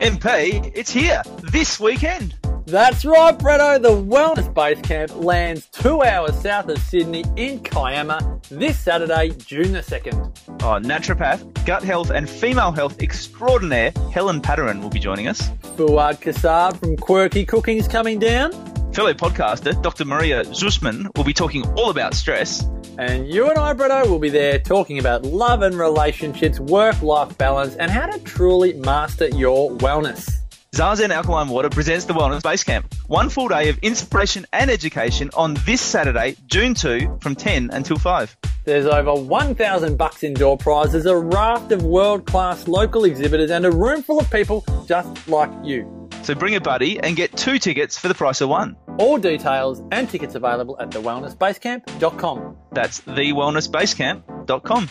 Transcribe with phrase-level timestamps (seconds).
[0.00, 2.34] MP, it's here this weekend.
[2.64, 3.82] That's right, Bretto.
[3.82, 9.72] The Wellness Base Camp lands two hours south of Sydney in Kiama this Saturday, June
[9.72, 10.14] the 2nd.
[10.62, 15.50] Oh, naturopath, gut health, and female health extraordinaire Helen Padarin will be joining us.
[15.76, 18.52] Fuad Kassab from Quirky Cooking is coming down.
[18.92, 20.04] Fellow podcaster Dr.
[20.04, 22.64] Maria Zusman will be talking all about stress.
[22.98, 27.38] And you and I, Bretto, will be there talking about love and relationships, work life
[27.38, 30.28] balance, and how to truly master your wellness.
[30.72, 32.92] Zazen Alkaline Water presents the Wellness Base Camp.
[33.06, 37.96] One full day of inspiration and education on this Saturday, June 2, from 10 until
[37.96, 38.36] 5.
[38.64, 43.70] There's over 1,000 bucks in door prizes, a raft of world-class local exhibitors, and a
[43.70, 45.99] room full of people just like you.
[46.22, 48.76] So bring a buddy and get two tickets for the price of one.
[48.98, 52.56] All details and tickets available at thewellnessbasecamp.com.
[52.72, 54.90] That's thewellnessbasecamp.com.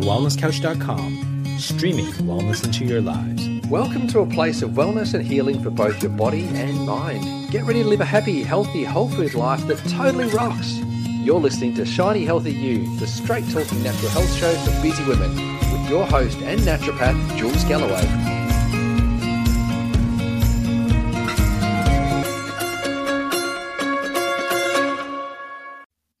[0.00, 3.48] TheWellnessCouch.com, streaming wellness into your lives.
[3.68, 7.50] Welcome to a place of wellness and healing for both your body and mind.
[7.50, 10.80] Get ready to live a happy, healthy, whole food life that totally rocks.
[11.22, 15.36] You're listening to Shiny Healthy You, the straight talking natural health show for busy women,
[15.70, 18.00] with your host and naturopath, Jules Galloway.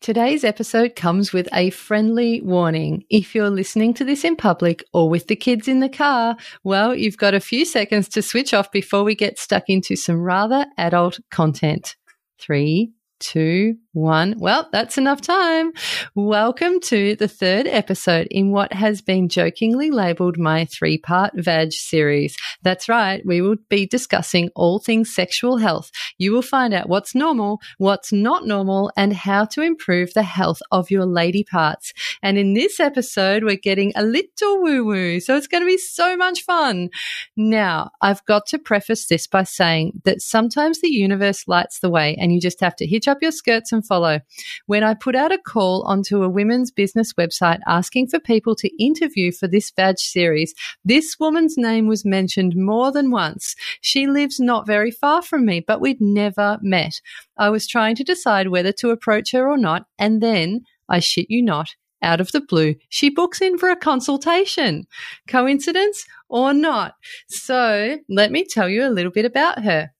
[0.02, 3.04] Today's episode comes with a friendly warning.
[3.08, 6.94] If you're listening to this in public or with the kids in the car, well,
[6.94, 10.66] you've got a few seconds to switch off before we get stuck into some rather
[10.76, 11.96] adult content.
[12.38, 14.34] Three, two, one.
[14.38, 15.72] Well, that's enough time.
[16.14, 21.72] Welcome to the third episode in what has been jokingly labeled my three part VAG
[21.72, 22.36] series.
[22.62, 23.24] That's right.
[23.26, 25.90] We will be discussing all things sexual health.
[26.18, 30.60] You will find out what's normal, what's not normal, and how to improve the health
[30.70, 31.92] of your lady parts.
[32.22, 35.20] And in this episode, we're getting a little woo woo.
[35.20, 36.90] So it's going to be so much fun.
[37.36, 42.16] Now, I've got to preface this by saying that sometimes the universe lights the way
[42.20, 44.20] and you just have to hitch up your skirts and follow.
[44.66, 48.82] When I put out a call onto a women's business website asking for people to
[48.82, 50.54] interview for this VAG series,
[50.84, 53.54] this woman's name was mentioned more than once.
[53.80, 57.00] She lives not very far from me, but we'd never met.
[57.36, 61.26] I was trying to decide whether to approach her or not, and then, I shit
[61.30, 64.86] you not, out of the blue, she books in for a consultation.
[65.28, 66.94] Coincidence or not?
[67.28, 69.90] So let me tell you a little bit about her.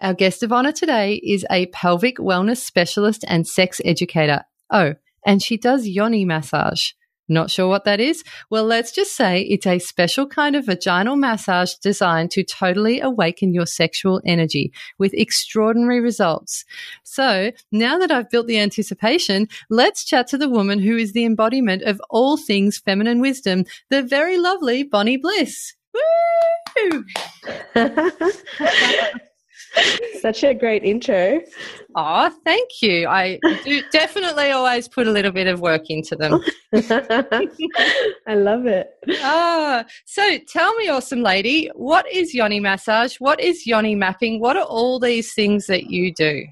[0.00, 4.44] Our guest of honor today is a pelvic wellness specialist and sex educator.
[4.70, 4.94] Oh,
[5.26, 6.92] and she does yoni massage.
[7.28, 8.24] Not sure what that is?
[8.48, 13.52] Well, let's just say it's a special kind of vaginal massage designed to totally awaken
[13.52, 16.64] your sexual energy with extraordinary results.
[17.02, 21.26] So now that I've built the anticipation, let's chat to the woman who is the
[21.26, 25.74] embodiment of all things feminine wisdom, the very lovely Bonnie Bliss.
[25.92, 27.04] Woo!
[30.20, 31.40] Such a great intro.
[31.96, 33.06] Oh, thank you.
[33.06, 36.40] I do definitely always put a little bit of work into them.
[36.74, 38.90] I love it.
[39.22, 43.16] Ah, so tell me, awesome lady, what is yoni massage?
[43.16, 44.40] What is yoni mapping?
[44.40, 46.44] What are all these things that you do?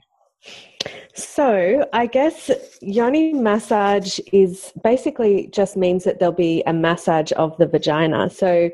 [1.15, 7.57] So, I guess yoni massage is basically just means that there'll be a massage of
[7.59, 8.31] the vagina.
[8.31, 8.71] So,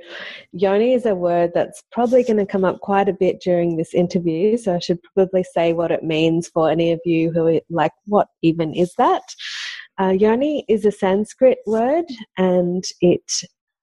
[0.52, 3.94] yoni is a word that's probably going to come up quite a bit during this
[3.94, 4.56] interview.
[4.56, 7.92] So, I should probably say what it means for any of you who are like,
[8.06, 9.22] what even is that?
[10.00, 12.06] Uh, yoni is a Sanskrit word
[12.38, 13.30] and it,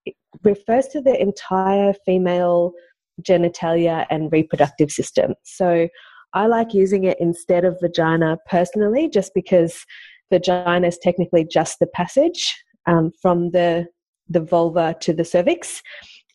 [0.06, 2.74] it refers to the entire female
[3.22, 5.34] genitalia and reproductive system.
[5.44, 5.88] So,
[6.34, 9.86] I like using it instead of vagina personally, just because
[10.32, 12.56] vagina is technically just the passage
[12.88, 13.88] um, from the
[14.32, 15.82] the vulva to the cervix,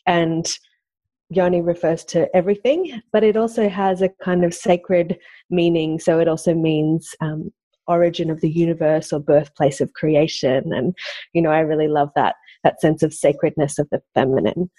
[0.06, 0.46] and
[1.30, 5.18] yoni refers to everything, but it also has a kind of sacred
[5.48, 5.98] meaning.
[5.98, 7.50] So it also means um,
[7.86, 10.94] origin of the universe or birthplace of creation, and
[11.32, 14.70] you know I really love that that sense of sacredness of the feminine.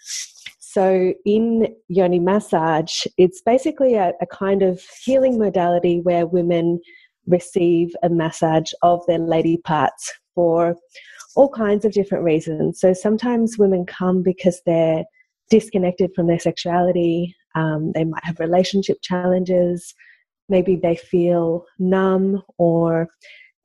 [0.76, 6.82] So, in yoni massage, it's basically a, a, kind of healing modality where women
[7.28, 10.76] receive a massage of their lady parts for
[11.38, 12.82] all kinds of different reasons.
[12.82, 15.06] So, sometimes women come because they're
[15.50, 19.96] disconnected from their sexuality, um, they might have relationship challenges,
[20.50, 23.08] maybe they feel numb or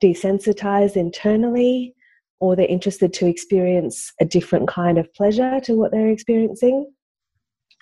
[0.01, 1.93] desensitized internally.
[2.39, 6.91] Or they're interested to experience a different kind of pleasure to what they're experiencing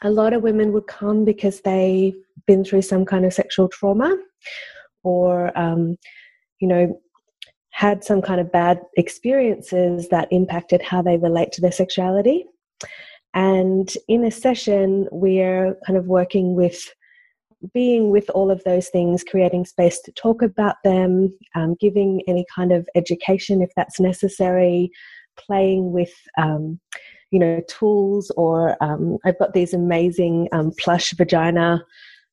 [0.03, 2.15] a lot of women would come because they've
[2.47, 4.17] been through some kind of sexual trauma
[5.03, 5.97] or um,
[6.59, 6.99] you know
[7.71, 12.45] had some kind of bad experiences that impacted how they relate to their sexuality.
[13.33, 16.89] And in a session, we're kind of working with
[17.73, 22.45] being with all of those things, creating space to talk about them, um, giving any
[22.53, 24.91] kind of education if that's necessary,
[25.37, 26.79] playing with, um,
[27.31, 31.83] you know, tools, or um, I've got these amazing um, plush vagina.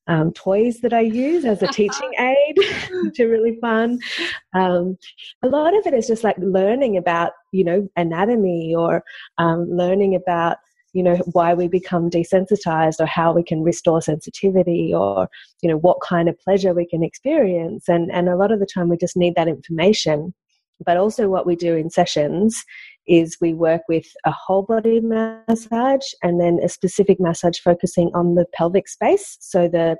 [0.09, 2.57] Um, toys that I use as a teaching aid,
[3.03, 3.99] which are really fun.
[4.53, 4.97] Um,
[5.43, 9.03] a lot of it is just like learning about, you know, anatomy or
[9.37, 10.59] learning about
[10.97, 15.29] you know why we become desensitized or how we can restore sensitivity or
[15.61, 18.65] you know what kind of pleasure we can experience and and a lot of the
[18.65, 20.33] time we just need that information
[20.85, 22.63] but also what we do in sessions
[23.07, 28.35] is we work with a whole body massage and then a specific massage focusing on
[28.35, 29.97] the pelvic space so the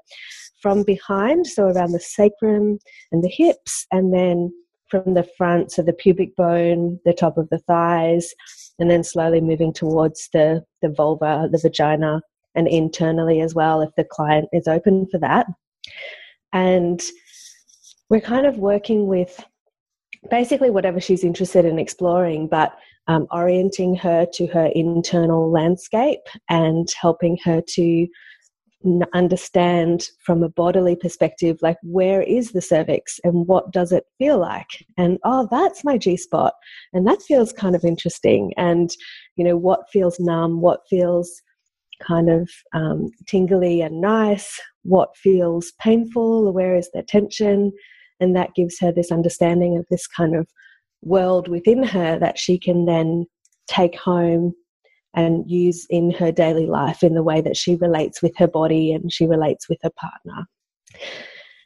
[0.62, 2.80] from behind so around the sacrum
[3.12, 4.52] and the hips and then
[4.90, 8.34] from the front, so the pubic bone, the top of the thighs,
[8.80, 12.22] and then slowly moving towards the, the vulva, the vagina,
[12.56, 15.48] and internally as well if the client is open for that.
[16.54, 17.02] And
[18.10, 19.44] we're kind of working with
[20.30, 22.78] basically whatever she's interested in exploring, but
[23.08, 28.08] um, orienting her to her internal landscape and helping her to
[29.14, 34.38] understand from a bodily perspective like where is the cervix and what does it feel
[34.38, 34.86] like?
[34.98, 36.54] And oh that's my g spot.
[36.94, 38.54] And that feels kind of interesting.
[38.56, 38.90] And
[39.36, 41.42] you know what feels numb what feels
[42.06, 47.72] kind of um, tingly and nice what feels painful where is the tension?
[48.20, 50.48] And that gives her this understanding of this kind of
[51.08, 53.26] world within her that she can then
[53.68, 54.54] take home
[55.14, 58.94] and use in her daily life in the way that she relates with her body
[58.94, 60.46] and she relates with her partner.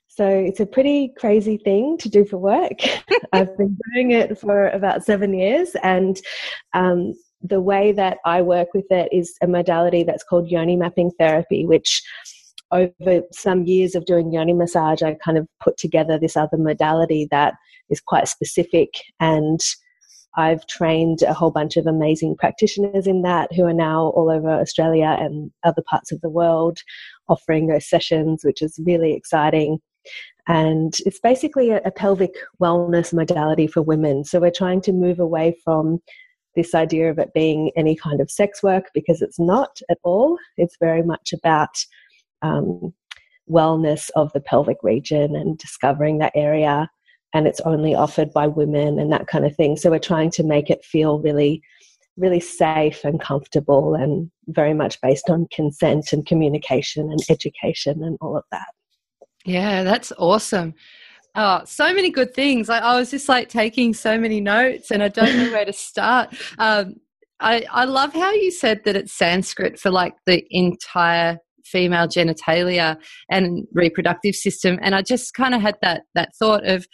[0.07, 2.79] So it's a pretty crazy thing to do for work.
[3.33, 6.19] I've been doing it for about seven years, and
[6.73, 11.11] um, the way that I work with it is a modality that's called yoni mapping
[11.17, 12.03] therapy, which
[12.71, 17.27] over some years of doing yoni massage, I kind of put together this other modality
[17.31, 17.55] that
[17.89, 18.89] is quite specific
[19.19, 19.59] and
[20.35, 24.49] I've trained a whole bunch of amazing practitioners in that who are now all over
[24.49, 26.79] Australia and other parts of the world
[27.27, 29.79] offering those sessions, which is really exciting.
[30.47, 34.23] And it's basically a, a pelvic wellness modality for women.
[34.23, 35.99] So we're trying to move away from
[36.55, 40.37] this idea of it being any kind of sex work because it's not at all.
[40.57, 41.85] It's very much about
[42.41, 42.93] um,
[43.49, 46.89] wellness of the pelvic region and discovering that area
[47.33, 49.77] and it's only offered by women and that kind of thing.
[49.77, 51.61] So we're trying to make it feel really,
[52.17, 58.17] really safe and comfortable and very much based on consent and communication and education and
[58.21, 58.67] all of that.
[59.45, 60.73] Yeah, that's awesome.
[61.33, 62.69] Oh, so many good things.
[62.69, 65.73] I, I was just like taking so many notes and I don't know where to
[65.73, 66.35] start.
[66.57, 66.95] Um,
[67.39, 72.97] I, I love how you said that it's Sanskrit for like the entire female genitalia
[73.29, 76.85] and reproductive system and i just kind of had that that thought of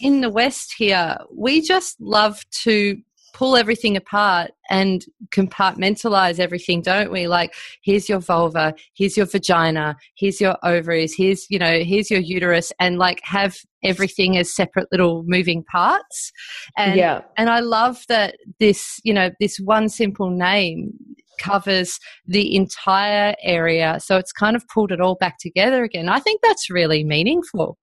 [0.00, 2.96] in the West here, we just love to
[3.32, 5.04] pull everything apart and
[5.34, 7.28] compartmentalize everything, don't we?
[7.28, 12.20] Like, here's your vulva, here's your vagina, here's your ovaries, here's, you know, here's your
[12.20, 16.32] uterus, and like have everything as separate little moving parts.
[16.76, 17.22] And, yeah.
[17.36, 20.92] and I love that this, you know, this one simple name
[21.40, 23.98] covers the entire area.
[24.00, 26.08] So it's kind of pulled it all back together again.
[26.08, 27.76] I think that's really meaningful.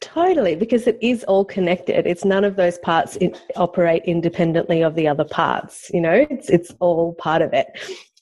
[0.00, 2.06] Totally, because it is all connected.
[2.06, 5.90] It's none of those parts in, operate independently of the other parts.
[5.92, 7.66] You know, it's it's all part of it.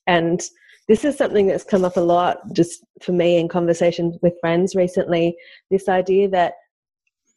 [0.07, 0.41] And
[0.89, 4.75] this is something that's come up a lot, just for me in conversations with friends
[4.75, 5.37] recently.
[5.71, 6.55] This idea that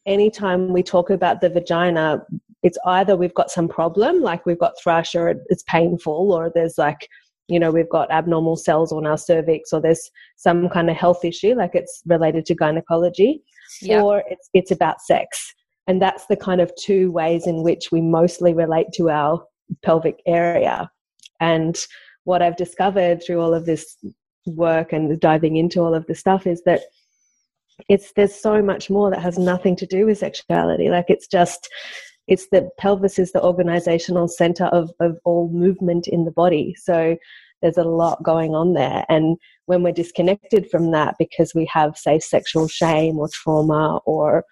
[0.06, 2.24] anytime we talk about the vagina,
[2.62, 6.78] it's either we've got some problem, like we've got thrush, or it's painful, or there's
[6.78, 7.08] like
[7.48, 11.24] you know we've got abnormal cells on our cervix or there's some kind of health
[11.24, 13.42] issue like it's related to gynecology
[13.82, 14.02] yep.
[14.02, 15.54] or it's it's about sex.
[15.86, 19.44] And that's the kind of two ways in which we mostly relate to our
[19.82, 20.88] pelvic area.
[21.40, 21.76] And
[22.24, 23.96] what i've discovered through all of this
[24.46, 26.82] work and diving into all of this stuff is that
[27.88, 30.90] it's there's so much more that has nothing to do with sexuality.
[30.90, 31.68] Like it's just
[32.30, 36.74] it's the pelvis is the organizational center of, of all movement in the body.
[36.78, 37.16] So
[37.60, 39.04] there's a lot going on there.
[39.08, 44.44] And when we're disconnected from that because we have, say, sexual shame or trauma or,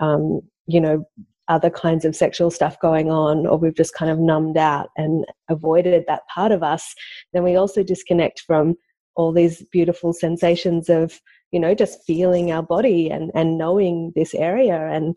[0.00, 1.04] um, you know,
[1.48, 5.24] other kinds of sexual stuff going on, or we've just kind of numbed out and
[5.48, 6.92] avoided that part of us,
[7.32, 8.74] then we also disconnect from
[9.14, 11.20] all these beautiful sensations of
[11.52, 15.14] you know just feeling our body and and knowing this area and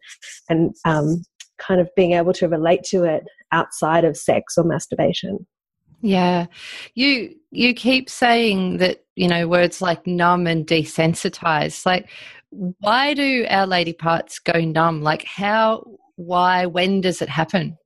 [0.50, 1.24] and um,
[1.60, 5.46] kind of being able to relate to it outside of sex or masturbation.
[6.02, 6.46] Yeah.
[6.96, 11.86] You you keep saying that, you know, words like numb and desensitized.
[11.86, 12.10] Like
[12.52, 15.02] why do our lady parts go numb?
[15.02, 15.84] Like how
[16.16, 17.78] why when does it happen?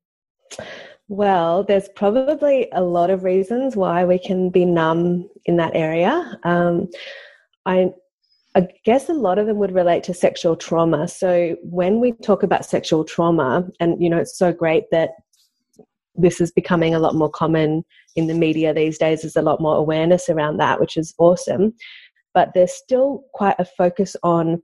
[1.10, 6.39] Well, there's probably a lot of reasons why we can be numb in that area.
[6.44, 6.89] Um,
[7.65, 7.94] I,
[8.55, 11.07] I guess a lot of them would relate to sexual trauma.
[11.07, 15.12] So when we talk about sexual trauma, and you know, it's so great that
[16.15, 17.83] this is becoming a lot more common
[18.15, 19.22] in the media these days.
[19.22, 21.74] There's a lot more awareness around that, which is awesome.
[22.33, 24.62] But there's still quite a focus on,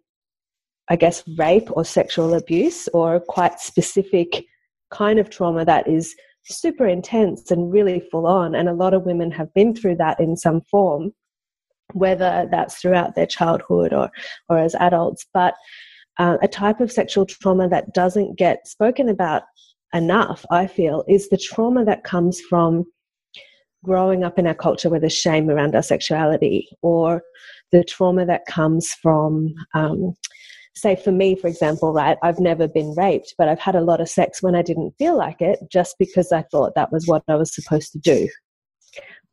[0.89, 4.45] I guess, rape or sexual abuse or quite specific
[4.91, 8.55] kind of trauma that is super intense and really full on.
[8.55, 11.11] And a lot of women have been through that in some form,
[11.93, 14.09] whether that's throughout their childhood or,
[14.47, 15.25] or as adults.
[15.33, 15.55] But
[16.17, 19.43] uh, a type of sexual trauma that doesn't get spoken about
[19.93, 22.85] enough, I feel, is the trauma that comes from
[23.83, 27.23] growing up in our culture where there's shame around our sexuality or
[27.71, 30.15] the trauma that comes from um,
[30.75, 34.01] say for me, for example, right, I've never been raped, but I've had a lot
[34.01, 37.23] of sex when I didn't feel like it just because I thought that was what
[37.27, 38.27] I was supposed to do.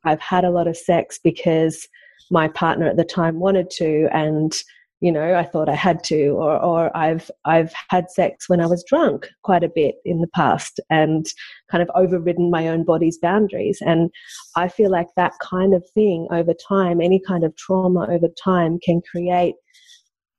[0.03, 1.87] I've had a lot of sex because
[2.31, 4.53] my partner at the time wanted to and
[4.99, 8.65] you know I thought I had to or or I've I've had sex when I
[8.65, 11.25] was drunk quite a bit in the past and
[11.69, 14.09] kind of overridden my own body's boundaries and
[14.55, 18.79] I feel like that kind of thing over time any kind of trauma over time
[18.83, 19.55] can create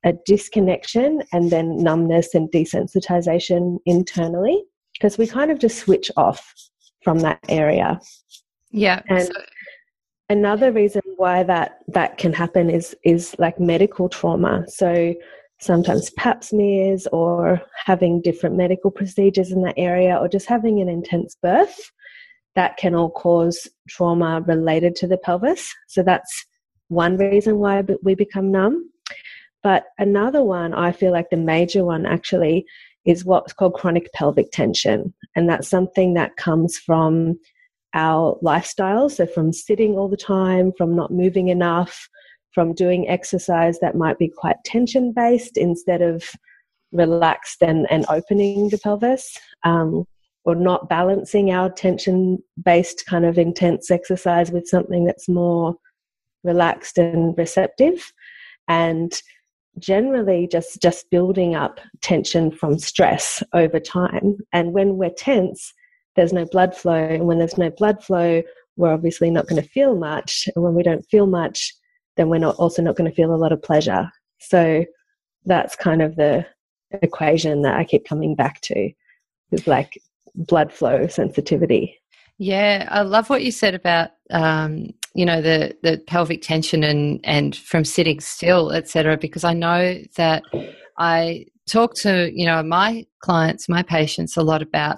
[0.05, 6.53] a disconnection and then numbness and desensitization internally because we kind of just switch off
[7.03, 7.99] from that area.
[8.71, 9.01] Yeah.
[9.09, 9.41] And so.
[10.29, 14.63] another reason why that that can happen is is like medical trauma.
[14.67, 15.13] So
[15.59, 20.87] sometimes pap smears or having different medical procedures in that area or just having an
[20.87, 21.91] intense birth
[22.55, 25.73] that can all cause trauma related to the pelvis.
[25.87, 26.45] So that's
[26.87, 28.89] one reason why we become numb.
[29.61, 32.65] But another one, I feel like the major one actually,
[33.05, 35.13] is what's called chronic pelvic tension.
[35.35, 37.37] And that's something that comes from
[37.93, 39.09] our lifestyle.
[39.09, 42.07] So, from sitting all the time, from not moving enough,
[42.53, 46.23] from doing exercise that might be quite tension based instead of
[46.91, 50.05] relaxed and, and opening the pelvis, um,
[50.45, 55.75] or not balancing our tension based kind of intense exercise with something that's more
[56.43, 58.11] relaxed and receptive.
[58.67, 59.13] And
[59.77, 65.73] generally just just building up tension from stress over time and when we're tense
[66.19, 68.43] there's no blood flow and when there's no blood flow
[68.75, 71.73] we're obviously not going to feel much and when we don't feel much
[72.17, 74.11] then we're not also not going to feel a lot of pleasure.
[74.39, 74.83] So
[75.45, 76.45] that's kind of the
[76.91, 78.91] equation that i keep coming back to
[79.51, 79.93] is like
[80.35, 81.95] blood flow sensitivity.
[82.37, 87.19] Yeah i love what you said about um, you know the the pelvic tension and
[87.23, 90.43] and from sitting still etc because i know that
[90.97, 94.97] i talk to you know my clients my patients a lot about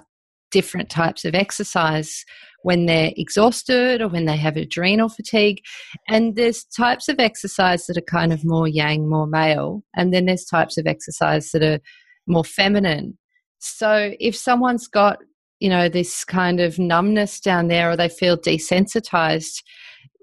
[0.52, 2.24] different types of exercise
[2.62, 5.60] when they're exhausted or when they have adrenal fatigue.
[6.08, 9.82] And there's types of exercise that are kind of more yang more male.
[9.96, 11.80] And then there's types of exercise that are
[12.26, 13.18] more feminine.
[13.58, 15.18] So if someone's got
[15.62, 19.62] you know this kind of numbness down there or they feel desensitized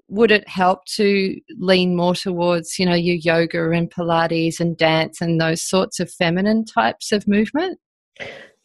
[0.06, 5.22] would it help to lean more towards you know your yoga and pilates and dance
[5.22, 7.78] and those sorts of feminine types of movement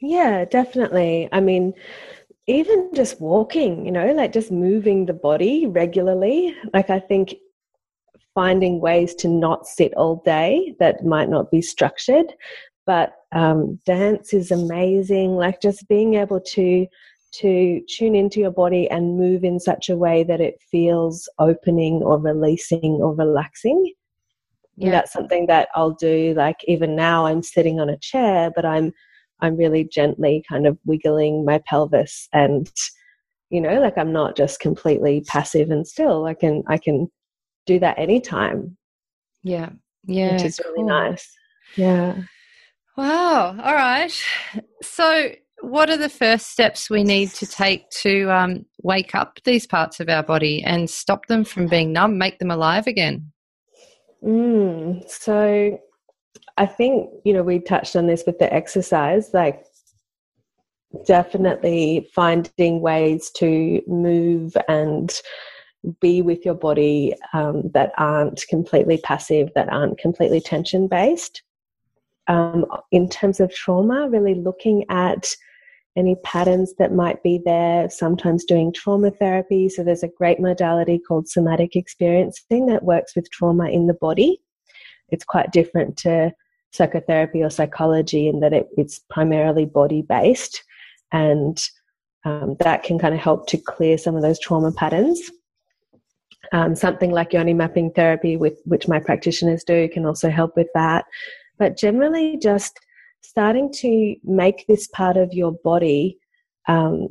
[0.07, 1.73] yeah definitely i mean
[2.47, 7.35] even just walking you know like just moving the body regularly like i think
[8.33, 12.33] finding ways to not sit all day that might not be structured
[12.85, 16.85] but um, dance is amazing like just being able to
[17.39, 21.95] to tune into your body and move in such a way that it feels opening
[21.95, 23.93] or releasing or relaxing.
[24.77, 24.91] Yeah.
[24.91, 26.33] That's something that I'll do.
[26.35, 28.93] Like even now, I'm sitting on a chair, but I'm
[29.41, 32.71] I'm really gently kind of wiggling my pelvis, and
[33.49, 36.25] you know, like I'm not just completely passive and still.
[36.25, 37.07] I can I can
[37.65, 38.77] do that anytime.
[39.43, 39.69] Yeah,
[40.05, 40.71] yeah, which is cool.
[40.71, 41.29] really nice.
[41.75, 42.15] Yeah.
[42.97, 43.57] Wow.
[43.61, 44.13] All right.
[44.81, 49.65] So what are the first steps we need to take to um, wake up these
[49.65, 53.31] parts of our body and stop them from being numb, make them alive again?
[54.23, 55.79] Mm, so
[56.57, 59.65] I think, you know, we touched on this with the exercise, like
[61.05, 65.13] definitely finding ways to move and
[65.99, 71.43] be with your body um, that aren't completely passive, that aren't completely tension based.
[72.27, 75.35] um, in terms of trauma, really looking at
[75.95, 79.69] any patterns that might be there, sometimes doing trauma therapy.
[79.69, 84.41] So there's a great modality called somatic experiencing that works with trauma in the body.
[85.09, 86.33] It's quite different to
[86.75, 90.63] psychotherapy or psychology in that it, it's primarily body based
[91.11, 91.63] and
[92.25, 95.31] um, that can kind of help to clear some of those trauma patterns.
[96.51, 100.67] Um, something like yoni mapping therapy, with which my practitioners do, can also help with
[100.73, 101.05] that.
[101.57, 102.79] But generally, just
[103.21, 106.17] starting to make this part of your body
[106.67, 107.09] um,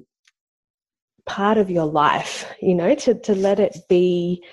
[1.26, 4.44] part of your life, you know, to, to let it be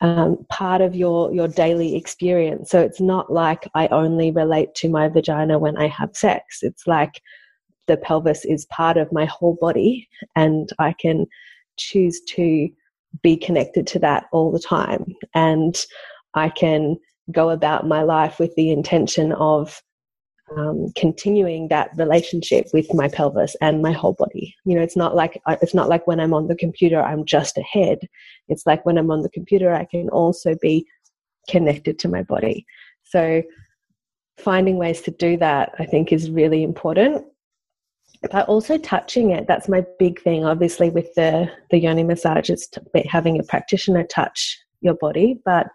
[0.00, 2.70] um, part of your, your daily experience.
[2.70, 6.58] So it's not like I only relate to my vagina when I have sex.
[6.62, 7.22] It's like
[7.86, 11.26] the pelvis is part of my whole body and I can
[11.76, 12.68] choose to
[13.22, 15.04] be connected to that all the time.
[15.34, 15.76] And
[16.34, 16.96] I can
[17.30, 19.80] go about my life with the intention of
[20.56, 24.54] um, continuing that relationship with my pelvis and my whole body.
[24.64, 27.58] You know, it's not like it's not like when I'm on the computer, I'm just
[27.58, 28.00] a head.
[28.48, 30.86] It's like when I'm on the computer, I can also be
[31.48, 32.66] connected to my body.
[33.04, 33.42] So,
[34.38, 37.24] finding ways to do that, I think, is really important.
[38.30, 40.44] But also touching it, that's my big thing.
[40.44, 42.68] Obviously, with the the yoni massage, it's
[43.06, 45.68] having a practitioner touch your body, but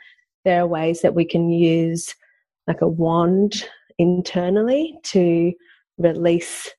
[0.45, 2.13] there are ways that we can use
[2.67, 3.65] like a wand
[3.99, 5.53] internally to
[5.99, 6.71] release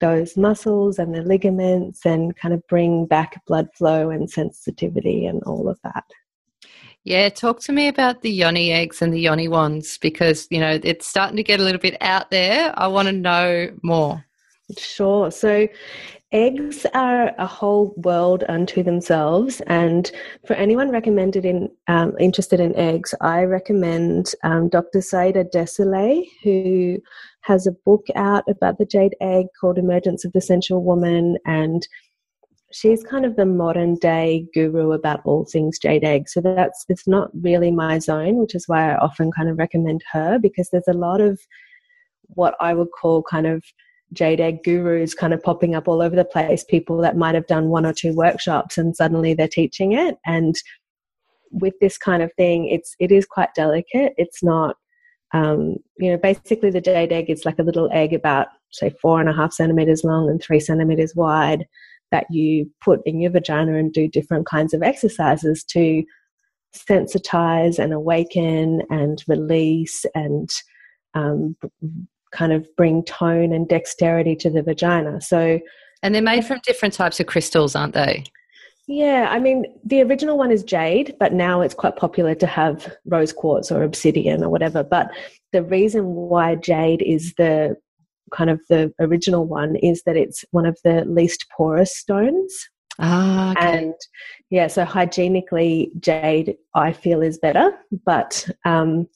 [0.00, 5.42] those muscles and the ligaments and kind of bring back blood flow and sensitivity and
[5.44, 6.04] all of that.
[7.04, 10.78] Yeah, talk to me about the yoni eggs and the yoni wands because, you know,
[10.82, 12.72] it's starting to get a little bit out there.
[12.76, 14.24] I want to know more.
[14.78, 15.30] Sure.
[15.30, 15.66] So,
[16.32, 20.10] eggs are a whole world unto themselves, and
[20.46, 25.00] for anyone recommended in um, interested in eggs, I recommend um, Dr.
[25.00, 26.98] Saida Desilets, who
[27.42, 31.86] has a book out about the jade egg called Emergence of the Sensual Woman, and
[32.72, 36.28] she's kind of the modern day guru about all things jade egg.
[36.28, 40.02] So that's it's not really my zone, which is why I often kind of recommend
[40.12, 41.38] her because there's a lot of
[42.34, 43.62] what I would call kind of
[44.12, 47.46] jade egg gurus kind of popping up all over the place people that might have
[47.46, 50.16] done one or two workshops and suddenly they're teaching it.
[50.26, 50.54] And
[51.50, 54.14] with this kind of thing it's it is quite delicate.
[54.16, 54.76] It's not
[55.34, 59.20] um, you know basically the jade egg is like a little egg about say four
[59.20, 61.66] and a half centimeters long and three centimeters wide
[62.10, 66.04] that you put in your vagina and do different kinds of exercises to
[66.76, 70.50] sensitize and awaken and release and
[71.14, 71.56] um,
[72.32, 75.20] kind of bring tone and dexterity to the vagina.
[75.20, 75.60] So,
[76.02, 78.24] and they're made from different types of crystals, aren't they?
[78.88, 82.94] Yeah, I mean, the original one is jade, but now it's quite popular to have
[83.06, 84.82] rose quartz or obsidian or whatever.
[84.82, 85.10] But
[85.52, 87.76] the reason why jade is the
[88.32, 92.68] kind of the original one is that it's one of the least porous stones.
[92.98, 93.78] Ah, okay.
[93.78, 93.94] and
[94.50, 97.72] yeah, so hygienically, jade I feel is better,
[98.04, 99.08] but um,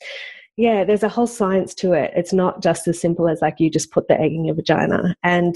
[0.57, 2.13] yeah, there's a whole science to it.
[2.17, 5.15] It's not just as simple as like you just put the egg in your vagina.
[5.23, 5.55] And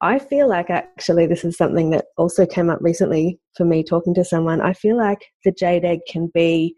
[0.00, 4.14] I feel like actually this is something that also came up recently for me talking
[4.14, 4.60] to someone.
[4.60, 6.74] I feel like the jade egg can be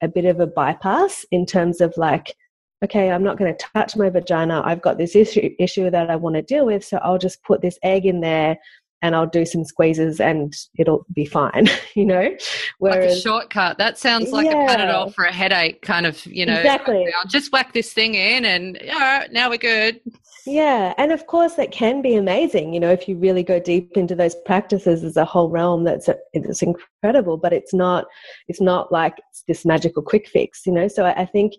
[0.00, 2.36] a bit of a bypass in terms of like,
[2.84, 4.62] okay, I'm not going to touch my vagina.
[4.64, 7.62] I've got this issue issue that I want to deal with, so I'll just put
[7.62, 8.58] this egg in there
[9.02, 12.36] and I'll do some squeezes and it'll be fine, you know?
[12.78, 13.78] Whereas, like a shortcut.
[13.78, 14.64] That sounds like yeah.
[14.64, 16.56] a Panadol for a headache, kind of, you know.
[16.56, 17.06] Exactly.
[17.06, 20.00] I'll just whack this thing in and all right, now we're good.
[20.46, 22.72] Yeah, and of course that can be amazing.
[22.72, 26.08] You know, if you really go deep into those practices, there's a whole realm that's
[26.32, 27.36] it's incredible.
[27.36, 28.06] But it's not
[28.48, 30.62] it's not like this magical quick fix.
[30.64, 31.52] You know, so I, I think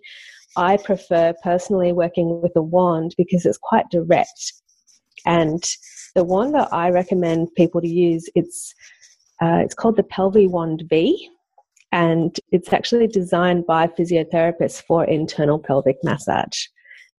[0.56, 4.54] I prefer personally working with a wand because it's quite direct
[5.24, 5.62] and
[6.14, 8.74] the wand that I recommend people to use, it's
[9.42, 11.30] uh, it's called the Pelvi Wand V,
[11.92, 16.66] and it's actually designed by physiotherapists for internal pelvic massage.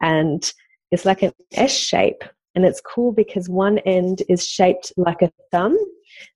[0.03, 0.53] And
[0.91, 2.23] it's like an S shape,
[2.55, 5.79] and it's cool because one end is shaped like a thumb,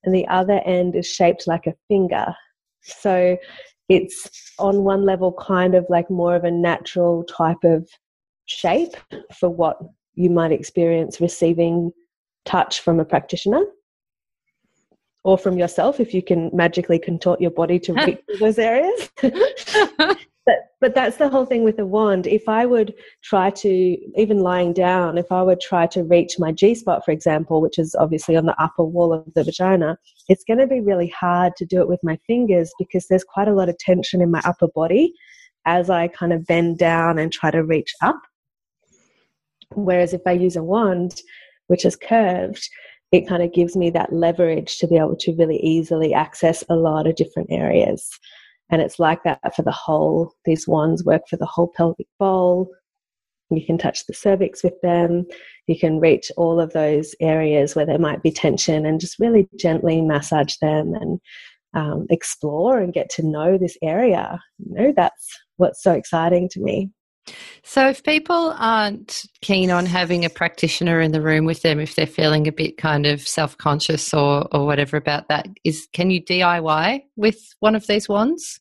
[0.05, 2.35] and the other end is shaped like a finger.
[2.83, 3.37] So
[3.89, 7.89] it's on one level kind of like more of a natural type of
[8.47, 8.95] shape
[9.39, 9.79] for what
[10.15, 11.93] you might experience receiving
[12.45, 13.65] touch from a practitioner
[15.25, 19.11] or from yourself if you can magically contort your body to reach those areas.
[19.23, 22.27] but but that's the whole thing with a wand.
[22.27, 26.53] If I would try to even lying down, if I would try to reach my
[26.53, 29.97] G spot, for example, which is obviously on the upper wall of the vagina,
[30.29, 33.49] it's going to be really hard to do it with my fingers because there's quite
[33.49, 35.15] a lot of tension in my upper body
[35.65, 38.21] as I kind of bend down and try to reach up.
[39.71, 41.23] Whereas if I use a wand,
[41.69, 42.69] which is curved,
[43.13, 46.75] it kind of gives me that leverage to be able to really easily access a
[46.75, 48.09] lot of different areas.
[48.71, 52.71] And it's like that for the whole, these wands work for the whole pelvic bowl.
[53.51, 55.27] You can touch the cervix with them.
[55.67, 59.49] You can reach all of those areas where there might be tension and just really
[59.57, 61.21] gently massage them and
[61.75, 64.41] um, explore and get to know this area.
[64.59, 66.91] You know, that's what's so exciting to me.
[67.63, 71.95] So, if people aren't keen on having a practitioner in the room with them, if
[71.95, 76.11] they're feeling a bit kind of self conscious or, or whatever about that, is can
[76.11, 78.61] you DIY with one of these wands?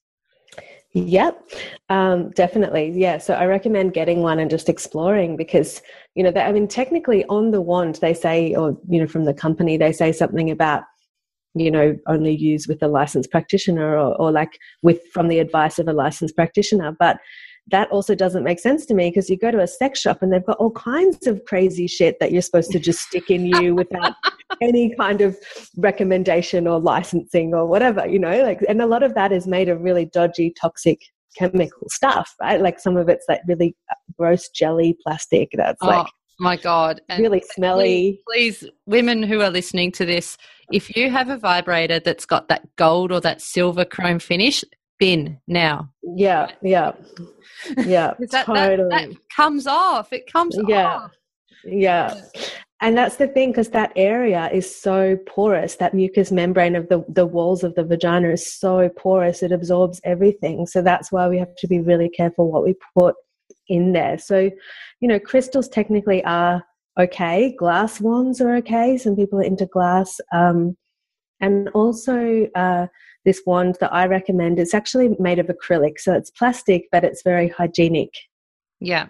[0.96, 1.50] Yep,
[1.90, 2.92] um, definitely.
[2.92, 5.82] Yeah, so I recommend getting one and just exploring because
[6.14, 9.26] you know, they, I mean, technically on the wand they say, or you know, from
[9.26, 10.84] the company they say something about
[11.56, 15.80] you know only use with a licensed practitioner or, or like with from the advice
[15.80, 17.18] of a licensed practitioner, but
[17.72, 20.32] that also doesn't make sense to me because you go to a sex shop and
[20.32, 23.74] they've got all kinds of crazy shit that you're supposed to just stick in you
[23.74, 24.14] without
[24.62, 25.38] any kind of
[25.78, 29.70] recommendation or licensing or whatever, you know, like, and a lot of that is made
[29.70, 31.00] of really dodgy, toxic
[31.38, 32.62] chemical stuff, right?
[32.62, 35.88] Like some of it's like really uh, gross jelly plastic that's oh.
[35.88, 36.08] like
[36.40, 37.00] my God.
[37.10, 38.20] And really smelly.
[38.28, 40.38] Please, please, women who are listening to this,
[40.72, 44.64] if you have a vibrator that's got that gold or that silver chrome finish,
[45.04, 45.90] bin now.
[46.02, 46.94] Yeah, yeah.
[47.78, 48.90] Yeah, that, totally.
[48.90, 50.14] That, that, comes off.
[50.14, 50.96] It comes yeah.
[50.96, 51.12] off.
[51.66, 52.22] Yeah.
[52.80, 55.76] And that's the thing, because that area is so porous.
[55.76, 60.00] That mucous membrane of the, the walls of the vagina is so porous, it absorbs
[60.04, 60.66] everything.
[60.68, 63.16] So that's why we have to be really careful what we put
[63.68, 64.18] in there.
[64.18, 64.52] So,
[65.02, 66.64] you know, crystals technically are
[67.00, 67.56] okay.
[67.58, 68.98] Glass wands are okay.
[68.98, 70.20] Some people are into glass.
[70.34, 70.78] Um,
[71.40, 72.88] and also, uh,
[73.26, 74.60] this wand that I recommend.
[74.60, 78.14] It's actually made of acrylic, so it's plastic, but it's very hygienic.
[78.80, 79.08] Yeah.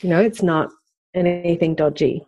[0.00, 0.70] You know, it's not
[1.14, 2.26] anything dodgy.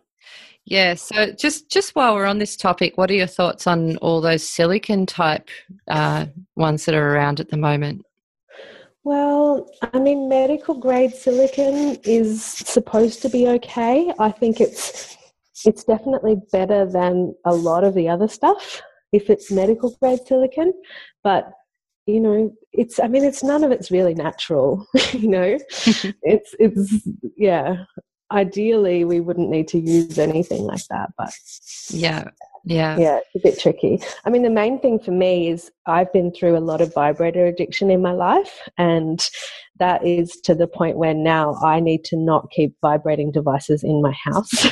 [0.65, 0.95] Yeah.
[0.95, 4.47] So just just while we're on this topic, what are your thoughts on all those
[4.47, 5.49] silicon type
[5.87, 8.03] uh, ones that are around at the moment?
[9.03, 14.11] Well, I mean, medical grade silicon is supposed to be okay.
[14.17, 15.15] I think it's
[15.65, 18.81] it's definitely better than a lot of the other stuff
[19.15, 20.73] if it's medical grade silicon,
[21.25, 21.51] but
[22.05, 24.87] you know, it's I mean, it's none of it's really natural.
[25.11, 27.83] you know, it's it's yeah.
[28.31, 31.31] Ideally, we wouldn't need to use anything like that, but
[31.89, 32.29] yeah,
[32.63, 34.01] yeah, yeah, it's a bit tricky.
[34.25, 37.45] I mean, the main thing for me is I've been through a lot of vibrator
[37.45, 39.27] addiction in my life, and
[39.77, 44.01] that is to the point where now I need to not keep vibrating devices in
[44.01, 44.67] my house.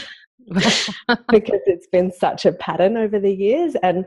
[1.30, 4.06] because it's been such a pattern over the years and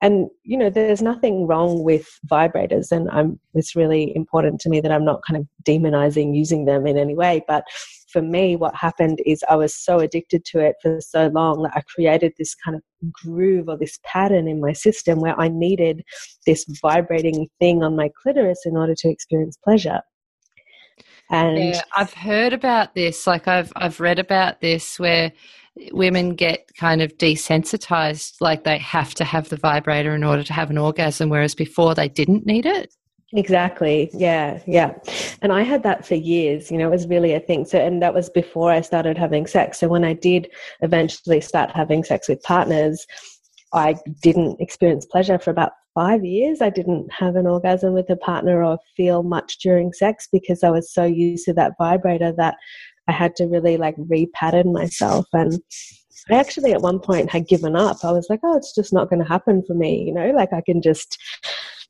[0.00, 4.80] and you know there's nothing wrong with vibrators and i'm it's really important to me
[4.80, 7.44] that i'm not kind of demonizing using them in any way.
[7.46, 7.64] But
[8.12, 11.72] for me what happened is i was so addicted to it for so long that
[11.74, 12.82] i created this kind of
[13.12, 16.02] groove or this pattern in my system where i needed
[16.46, 20.00] this vibrating thing on my clitoris in order to experience pleasure
[21.30, 25.32] and yeah, i've heard about this like i've i've read about this where
[25.92, 30.52] women get kind of desensitized, like they have to have the vibrator in order to
[30.52, 32.92] have an orgasm, whereas before they didn't need it.
[33.32, 34.10] Exactly.
[34.12, 34.60] Yeah.
[34.66, 34.94] Yeah.
[35.40, 37.64] And I had that for years, you know, it was really a thing.
[37.64, 39.78] So, and that was before I started having sex.
[39.78, 43.06] So, when I did eventually start having sex with partners,
[43.72, 46.62] I didn't experience pleasure for about five years.
[46.62, 50.70] I didn't have an orgasm with a partner or feel much during sex because I
[50.70, 52.54] was so used to that vibrator that
[53.06, 55.26] I had to really like repattern myself.
[55.34, 55.60] And
[56.30, 57.98] I actually at one point had given up.
[58.02, 60.04] I was like, oh, it's just not going to happen for me.
[60.06, 61.18] You know, like I can just,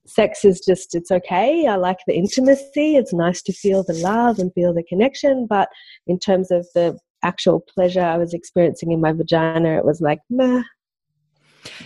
[0.06, 1.68] sex is just, it's okay.
[1.68, 2.96] I like the intimacy.
[2.96, 5.46] It's nice to feel the love and feel the connection.
[5.48, 5.68] But
[6.08, 10.18] in terms of the actual pleasure I was experiencing in my vagina, it was like,
[10.30, 10.62] meh,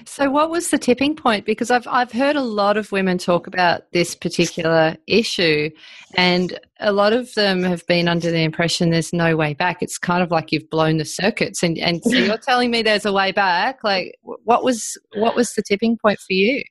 [0.04, 1.46] so, what was the tipping point?
[1.46, 5.70] Because I've I've heard a lot of women talk about this particular issue,
[6.14, 9.82] and a lot of them have been under the impression there's no way back.
[9.82, 13.06] It's kind of like you've blown the circuits, and and so you're telling me there's
[13.06, 13.84] a way back.
[13.84, 16.62] Like, what was what was the tipping point for you?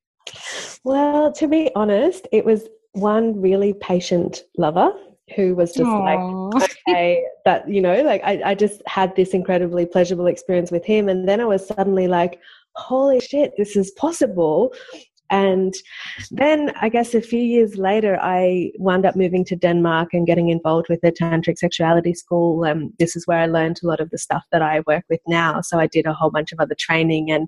[0.84, 4.94] Well, to be honest, it was one really patient lover
[5.36, 6.54] who was just Aww.
[6.54, 10.86] like, okay, that, you know, like I, I just had this incredibly pleasurable experience with
[10.86, 11.10] him.
[11.10, 12.40] And then I was suddenly like,
[12.76, 14.74] holy shit, this is possible.
[15.30, 15.74] And
[16.30, 20.50] then I guess a few years later, I wound up moving to Denmark and getting
[20.50, 22.64] involved with a tantric sexuality school.
[22.64, 25.22] And this is where I learned a lot of the stuff that I work with
[25.28, 25.62] now.
[25.62, 27.48] So I did a whole bunch of other training and,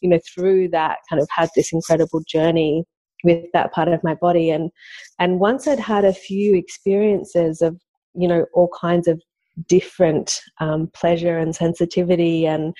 [0.00, 2.84] you know, through that kind of had this incredible journey
[3.24, 4.50] with that part of my body.
[4.50, 4.70] And,
[5.18, 7.76] and once I'd had a few experiences of,
[8.14, 9.20] you know, all kinds of
[9.66, 12.74] different um, pleasure and sensitivity and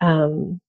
[0.00, 0.60] um,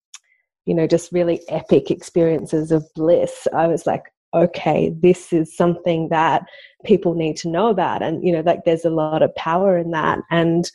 [0.66, 3.48] you know just really epic experiences of bliss.
[3.54, 6.44] I was like okay this is something that
[6.86, 8.02] people need to know about.
[8.02, 10.20] And you know like there's a lot of power in that.
[10.30, 10.70] And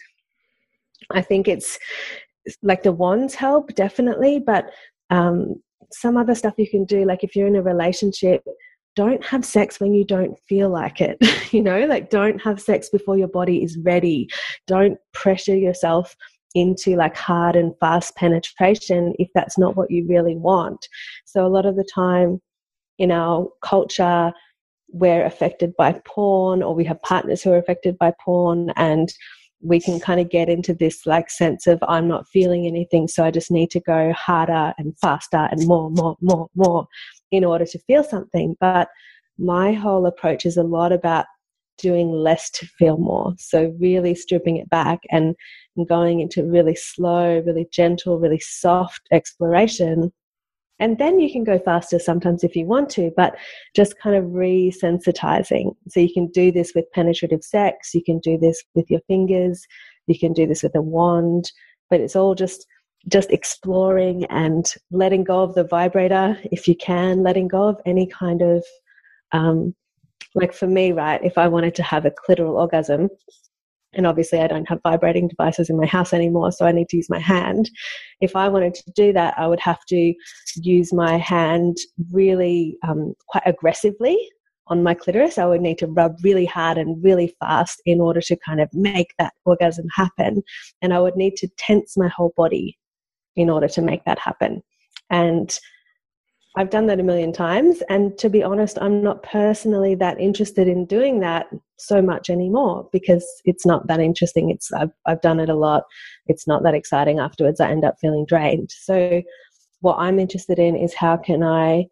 [1.12, 1.78] i think it's
[2.62, 4.38] like the wands help definitely.
[4.38, 4.70] But
[5.10, 8.42] um, some other stuff you can do like if you're in a relationship
[8.96, 11.18] don't have sex when you don't feel like it.
[11.52, 14.28] You know like don't have sex before your body is ready.
[14.66, 16.16] Don't pressure yourself
[16.54, 20.88] into like hard and fast penetration if that's not what you really want
[21.24, 22.40] so a lot of the time
[22.98, 24.32] in our culture
[24.92, 29.12] we're affected by porn or we have partners who are affected by porn and
[29.64, 33.24] we can kind of get into this like sense of I'm not feeling anything, so
[33.24, 36.86] I just need to go harder and faster and more, more, more, more
[37.32, 38.56] in order to feel something.
[38.60, 38.88] But
[39.38, 41.24] my whole approach is a lot about
[41.78, 43.32] doing less to feel more.
[43.38, 45.34] So really stripping it back and
[45.88, 50.12] going into really slow, really gentle, really soft exploration
[50.80, 53.36] and then you can go faster sometimes if you want to, but
[53.76, 55.74] just kind of resensitizing.
[55.88, 59.66] So you can do this with penetrative sex, you can do this with your fingers,
[60.06, 61.50] you can do this with a wand,
[61.90, 62.66] but it's all just
[63.06, 68.06] just exploring and letting go of the vibrator if you can, letting go of any
[68.06, 68.64] kind of
[69.32, 69.74] um,
[70.34, 71.22] like for me, right?
[71.22, 73.10] If I wanted to have a clitoral orgasm,
[73.96, 76.96] and obviously I don't have vibrating devices in my house anymore, so I need to
[76.96, 77.70] use my hand.
[78.20, 80.14] If I wanted to do that, I would have to
[80.56, 81.76] use my hand
[82.12, 84.18] really um, quite aggressively
[84.68, 85.38] on my clitoris.
[85.38, 88.68] I would need to rub really hard and really fast in order to kind of
[88.72, 90.42] make that orgasm happen.
[90.80, 92.78] And I would need to tense my whole body
[93.36, 94.62] in order to make that happen.
[95.10, 95.58] And
[96.56, 97.82] I've done that a million times.
[97.88, 101.46] And to be honest, I'm not personally that interested in doing that
[101.78, 104.50] so much anymore because it's not that interesting.
[104.50, 105.82] It's I've, I've done it a lot.
[106.26, 107.60] It's not that exciting afterwards.
[107.60, 108.70] I end up feeling drained.
[108.70, 109.22] So
[109.80, 111.86] what I'm interested in is how can I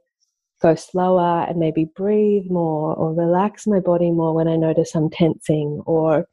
[0.61, 5.11] go slower and maybe breathe more or relax my body more when I notice I'm
[5.11, 6.27] tensing or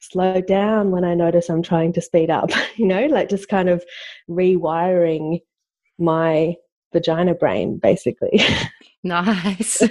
[0.00, 3.68] slow down when I notice I'm trying to speed up, you know, like just kind
[3.68, 3.84] of
[4.28, 5.40] rewiring
[5.98, 6.56] my
[6.92, 8.40] vagina brain, basically.
[9.04, 9.82] nice.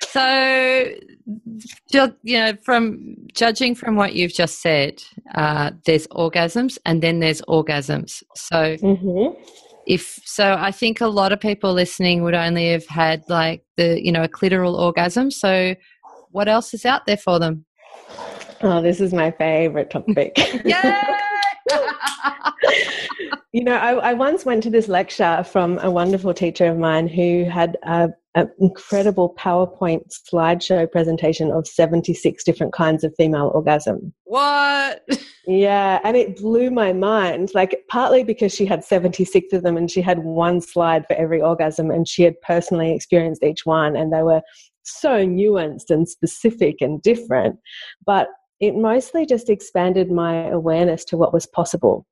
[0.00, 0.84] so,
[1.88, 5.02] you know, from judging from what you've just said,
[5.34, 8.22] uh, there's orgasms and then there's orgasms.
[8.34, 9.38] So, mm-hmm.
[9.86, 14.02] if so, I think a lot of people listening would only have had like the
[14.02, 15.30] you know a clitoral orgasm.
[15.30, 15.74] So,
[16.30, 17.64] what else is out there for them?
[18.62, 20.32] Oh, this is my favorite topic.
[20.64, 21.18] yeah.
[23.56, 27.08] you know, I, I, once went to this lecture from a wonderful teacher of mine
[27.08, 28.12] who had an
[28.60, 34.12] incredible PowerPoint slideshow presentation of 76 different kinds of female orgasm.
[34.24, 35.08] What?
[35.48, 37.52] Yeah, and it blew my mind.
[37.54, 41.40] Like, partly because she had 76 of them and she had one slide for every
[41.40, 44.42] orgasm and she had personally experienced each one and they were
[44.82, 47.60] so nuanced and specific and different.
[48.04, 48.26] But
[48.58, 52.04] it mostly just expanded my awareness to what was possible.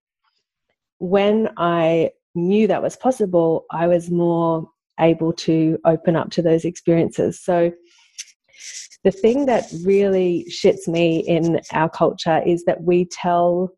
[1.04, 6.64] When I knew that was possible, I was more able to open up to those
[6.64, 7.38] experiences.
[7.38, 7.72] So,
[9.02, 13.68] the thing that really shits me in our culture is that we tell,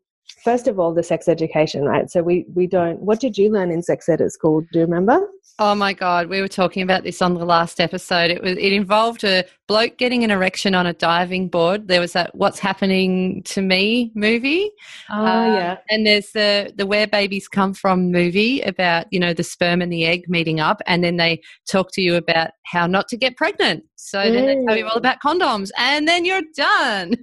[0.43, 2.09] first of all, the sex education, right?
[2.09, 4.61] So, we, we don't, what did you learn in sex ed at school?
[4.61, 5.27] Do you remember?
[5.59, 8.29] Oh my God, we were talking about this on the last episode.
[8.29, 11.87] It was it involved a bloke getting an erection on a diving board.
[11.87, 14.69] There was that "What's Happening to Me" movie.
[15.09, 19.33] Oh uh, yeah, and there's the the Where Babies Come From movie about you know
[19.33, 22.85] the sperm and the egg meeting up, and then they talk to you about how
[22.85, 23.83] not to get pregnant.
[23.97, 24.31] So mm.
[24.31, 24.97] then they tell you all mm.
[24.97, 27.15] about condoms, and then you're done.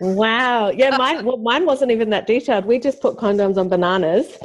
[0.00, 2.64] Wow, yeah, mine well, mine wasn't even that detailed.
[2.64, 4.38] We just put condoms on bananas.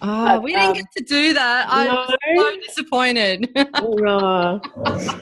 [0.00, 1.66] Oh, but, we didn't um, get to do that.
[1.68, 1.94] I no.
[1.94, 3.48] was so disappointed.
[3.82, 4.60] no.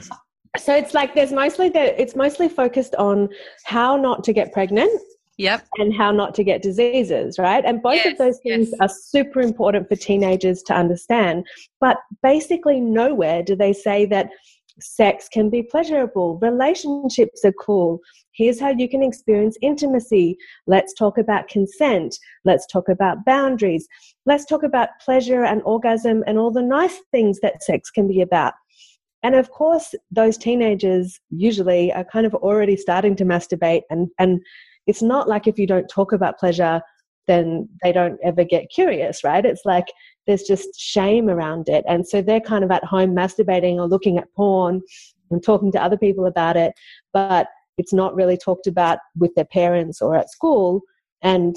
[0.59, 3.27] So it's like there's mostly that it's mostly focused on
[3.63, 5.01] how not to get pregnant.
[5.39, 5.65] Yep.
[5.79, 7.65] And how not to get diseases, right?
[7.65, 8.77] And both yes, of those things yes.
[8.79, 11.47] are super important for teenagers to understand.
[11.81, 14.29] But basically, nowhere do they say that
[14.79, 17.99] sex can be pleasurable, relationships are cool.
[18.33, 20.37] Here's how you can experience intimacy.
[20.65, 22.17] Let's talk about consent.
[22.45, 23.87] Let's talk about boundaries.
[24.25, 28.21] Let's talk about pleasure and orgasm and all the nice things that sex can be
[28.21, 28.53] about.
[29.21, 34.41] And of course, those teenagers usually are kind of already starting to masturbate, and, and
[34.85, 36.81] it's not like if you don't talk about pleasure,
[37.25, 39.45] then they don't ever get curious, right?
[39.45, 39.85] It's like
[40.27, 41.83] there's just shame around it.
[41.87, 44.81] And so they're kind of at home masturbating or looking at porn
[45.31, 46.73] and talking to other people about it,
[47.11, 50.83] but it's not really talked about with their parents or at school
[51.23, 51.55] And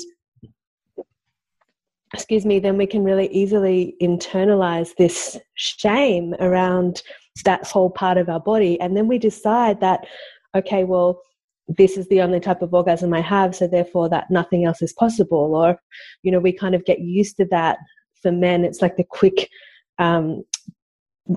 [2.14, 7.02] excuse me, then we can really easily internalize this shame around
[7.44, 8.80] that whole part of our body.
[8.80, 10.06] And then we decide that,
[10.54, 11.20] okay, well,
[11.68, 14.92] this is the only type of orgasm I have, so therefore that nothing else is
[14.92, 15.56] possible.
[15.56, 15.76] Or,
[16.22, 17.78] you know, we kind of get used to that.
[18.22, 19.50] For men, it's like the quick
[19.98, 20.44] um,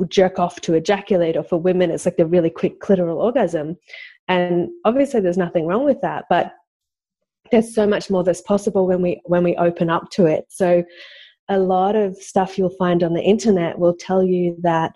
[0.07, 3.77] jerk off to ejaculate, or for women, it's like the really quick clitoral orgasm.
[4.27, 6.53] And obviously, there's nothing wrong with that, but
[7.51, 10.45] there's so much more that's possible when we when we open up to it.
[10.49, 10.83] So,
[11.49, 14.93] a lot of stuff you'll find on the internet will tell you that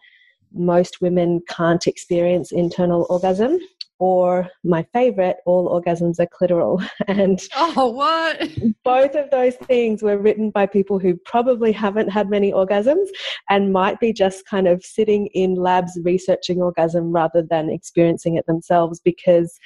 [0.53, 3.59] most women can't experience internal orgasm
[3.99, 6.85] or my favorite, all orgasms are clitoral.
[7.07, 8.49] And oh, what?
[8.83, 13.07] both of those things were written by people who probably haven't had many orgasms
[13.49, 18.45] and might be just kind of sitting in labs researching orgasm rather than experiencing it
[18.47, 19.59] themselves because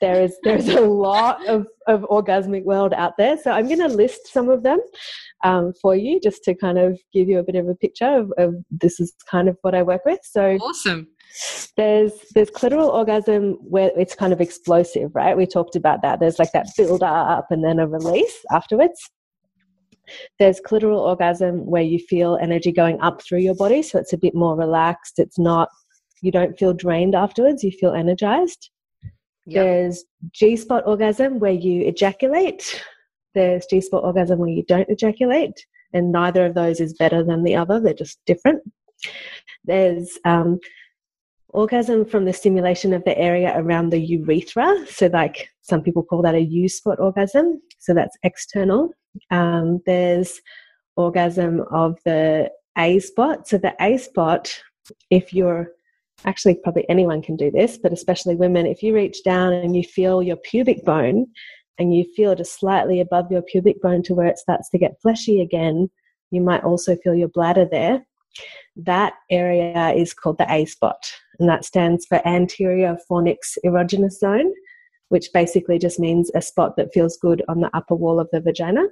[0.00, 3.36] there is there's a lot of, of orgasmic world out there.
[3.38, 4.78] So I'm going to list some of them
[5.44, 8.32] um, for you just to kind of give you a bit of a picture of,
[8.38, 10.20] of this is kind of what I work with.
[10.22, 11.08] So awesome.
[11.76, 15.36] There's there's clitoral orgasm where it's kind of explosive, right?
[15.36, 16.20] We talked about that.
[16.20, 19.10] There's like that build up and then a release afterwards.
[20.38, 24.18] There's clitoral orgasm where you feel energy going up through your body, so it's a
[24.18, 25.18] bit more relaxed.
[25.18, 25.68] It's not
[26.22, 28.70] you don't feel drained afterwards, you feel energized.
[29.46, 29.64] Yep.
[29.64, 32.82] There's G spot orgasm where you ejaculate.
[33.34, 37.42] There's G spot orgasm where you don't ejaculate, and neither of those is better than
[37.42, 37.80] the other.
[37.80, 38.62] They're just different.
[39.64, 40.60] There's um,
[41.52, 44.86] orgasm from the stimulation of the area around the urethra.
[44.88, 47.60] So, like some people call that a U spot orgasm.
[47.78, 48.90] So, that's external.
[49.30, 50.40] Um, there's
[50.96, 53.48] orgasm of the A spot.
[53.48, 54.58] So, the A spot,
[55.10, 55.70] if you're
[56.24, 59.82] actually probably anyone can do this, but especially women, if you reach down and you
[59.82, 61.26] feel your pubic bone
[61.78, 65.00] and you feel just slightly above your pubic bone to where it starts to get
[65.00, 65.90] fleshy again,
[66.30, 68.06] you might also feel your bladder there.
[68.76, 74.52] That area is called the A spot, and that stands for anterior fornix erogenous zone,
[75.08, 78.40] which basically just means a spot that feels good on the upper wall of the
[78.40, 78.84] vagina.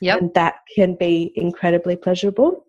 [0.00, 0.20] Yep.
[0.20, 2.64] And that can be incredibly pleasurable.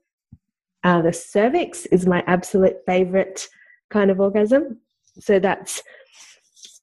[0.83, 3.47] Uh, the cervix is my absolute favorite
[3.89, 4.79] kind of orgasm.
[5.19, 5.83] So that's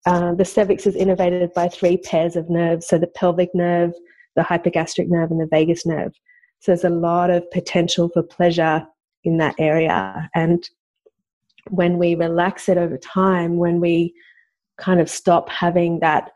[0.06, 2.87] uh, the cervix is innervated by three pairs of nerves.
[2.87, 3.92] So the pelvic nerve,
[4.37, 6.12] the hypogastric nerve, and the vagus nerve.
[6.66, 8.85] So there's a lot of potential for pleasure
[9.22, 10.29] in that area.
[10.35, 10.68] And
[11.70, 14.12] when we relax it over time, when we
[14.76, 16.33] kind of stop having that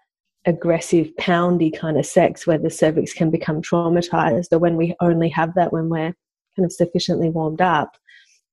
[0.47, 5.29] aggressive, poundy kind of sex where the cervix can become traumatized, or when we only
[5.31, 6.15] have that when we're
[6.57, 7.97] kind of sufficiently warmed up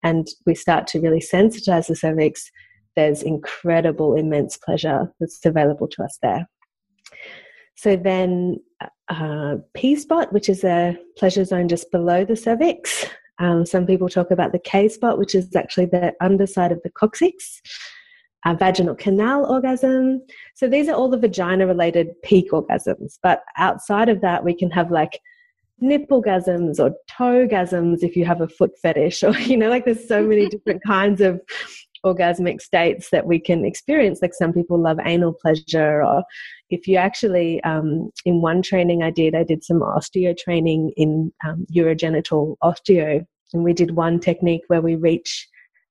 [0.02, 2.50] and we start to really sensitize the cervix,
[2.96, 6.50] there's incredible, immense pleasure that's available to us there.
[7.76, 8.62] So then
[9.10, 13.06] uh, P spot, which is a pleasure zone just below the cervix.
[13.40, 16.90] Um, some people talk about the K spot, which is actually the underside of the
[16.90, 17.62] coccyx.
[18.46, 20.22] A vaginal canal orgasm.
[20.56, 23.18] So these are all the vagina related peak orgasms.
[23.22, 25.20] But outside of that, we can have like
[25.80, 29.86] nipple gasms or toe gasms if you have a foot fetish, or, you know, like
[29.86, 31.42] there's so many different kinds of
[32.06, 34.22] orgasmic states that we can experience.
[34.22, 36.24] Like some people love anal pleasure, or
[36.70, 41.32] if you actually, um, in one training I did, I did some osteo training in
[41.48, 45.48] um, urogenital osteo, and we did one technique where we reach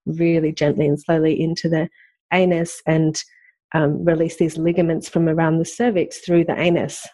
[0.07, 1.89] really gently and slowly into the
[2.33, 3.23] anus and
[3.75, 7.07] um, release these ligaments from around the cervix through the anus.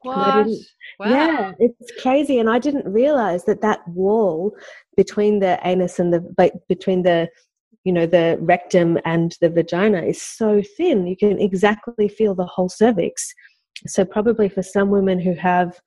[0.00, 0.46] What?
[0.98, 1.08] Wow.
[1.08, 4.54] Yeah, it's crazy, and I didn't realize that that wall
[4.96, 7.28] between the anus and the between the
[7.84, 12.46] you know the rectum and the vagina is so thin you can exactly feel the
[12.46, 13.32] whole cervix.
[13.86, 15.78] So probably for some women who have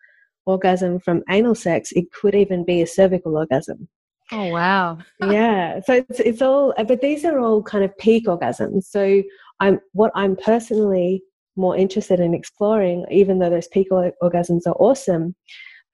[0.45, 3.87] orgasm from anal sex it could even be a cervical orgasm.
[4.31, 4.99] Oh wow.
[5.21, 8.83] Yeah so it's, it's all but these are all kind of peak orgasms.
[8.83, 9.23] So
[9.59, 11.23] i'm what i'm personally
[11.55, 15.35] more interested in exploring even though those peak orgasms are awesome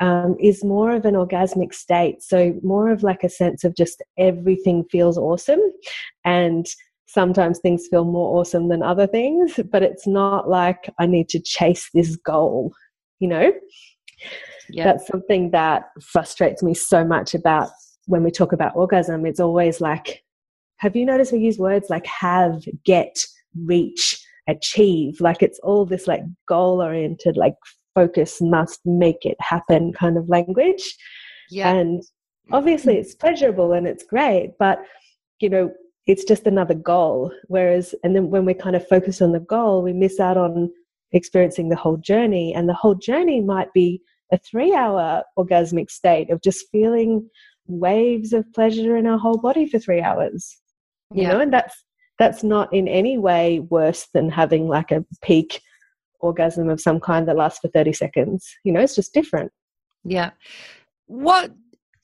[0.03, 2.21] um, is more of an orgasmic state.
[2.21, 5.61] So, more of like a sense of just everything feels awesome.
[6.25, 6.65] And
[7.07, 11.39] sometimes things feel more awesome than other things, but it's not like I need to
[11.39, 12.73] chase this goal,
[13.19, 13.53] you know?
[14.69, 14.85] Yep.
[14.85, 17.69] That's something that frustrates me so much about
[18.05, 19.25] when we talk about orgasm.
[19.25, 20.23] It's always like,
[20.77, 23.23] have you noticed we use words like have, get,
[23.63, 25.21] reach, achieve?
[25.21, 27.55] Like it's all this like goal oriented, like
[27.95, 30.95] focus must make it happen kind of language.
[31.49, 31.73] Yeah.
[31.73, 32.03] And
[32.51, 34.79] obviously it's pleasurable and it's great, but
[35.39, 35.71] you know,
[36.05, 37.31] it's just another goal.
[37.47, 40.69] Whereas, and then when we kind of focus on the goal, we miss out on
[41.11, 42.53] experiencing the whole journey.
[42.53, 47.29] And the whole journey might be a three hour orgasmic state of just feeling
[47.67, 50.57] waves of pleasure in our whole body for three hours.
[51.13, 51.33] You Yeah.
[51.33, 51.75] know, and that's
[52.19, 55.61] that's not in any way worse than having like a peak
[56.23, 58.47] orgasm of some kind that lasts for 30 seconds.
[58.63, 59.51] You know, it's just different.
[60.03, 60.31] Yeah.
[61.07, 61.51] What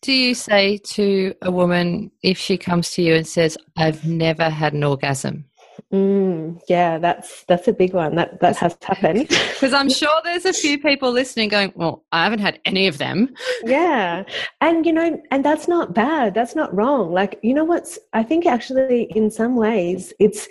[0.02, 4.50] do you say to a woman if she comes to you and says, I've never
[4.50, 5.46] had an orgasm?
[5.94, 8.16] Mm, yeah, that's that's a big one.
[8.16, 9.28] That that has happened.
[9.54, 12.98] Because I'm sure there's a few people listening going, Well, I haven't had any of
[12.98, 13.34] them.
[13.64, 14.24] yeah
[14.62, 18.24] and you know and that's not bad that's not wrong like you know what's i
[18.24, 20.48] think actually in some ways it's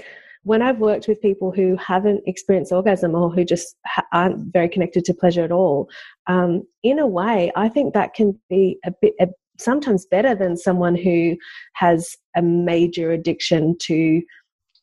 [0.49, 4.68] when i've worked with people who haven't experienced orgasm or who just ha- aren't very
[4.68, 5.88] connected to pleasure at all
[6.26, 9.28] um, in a way i think that can be a bit a,
[9.59, 11.36] sometimes better than someone who
[11.74, 14.22] has a major addiction to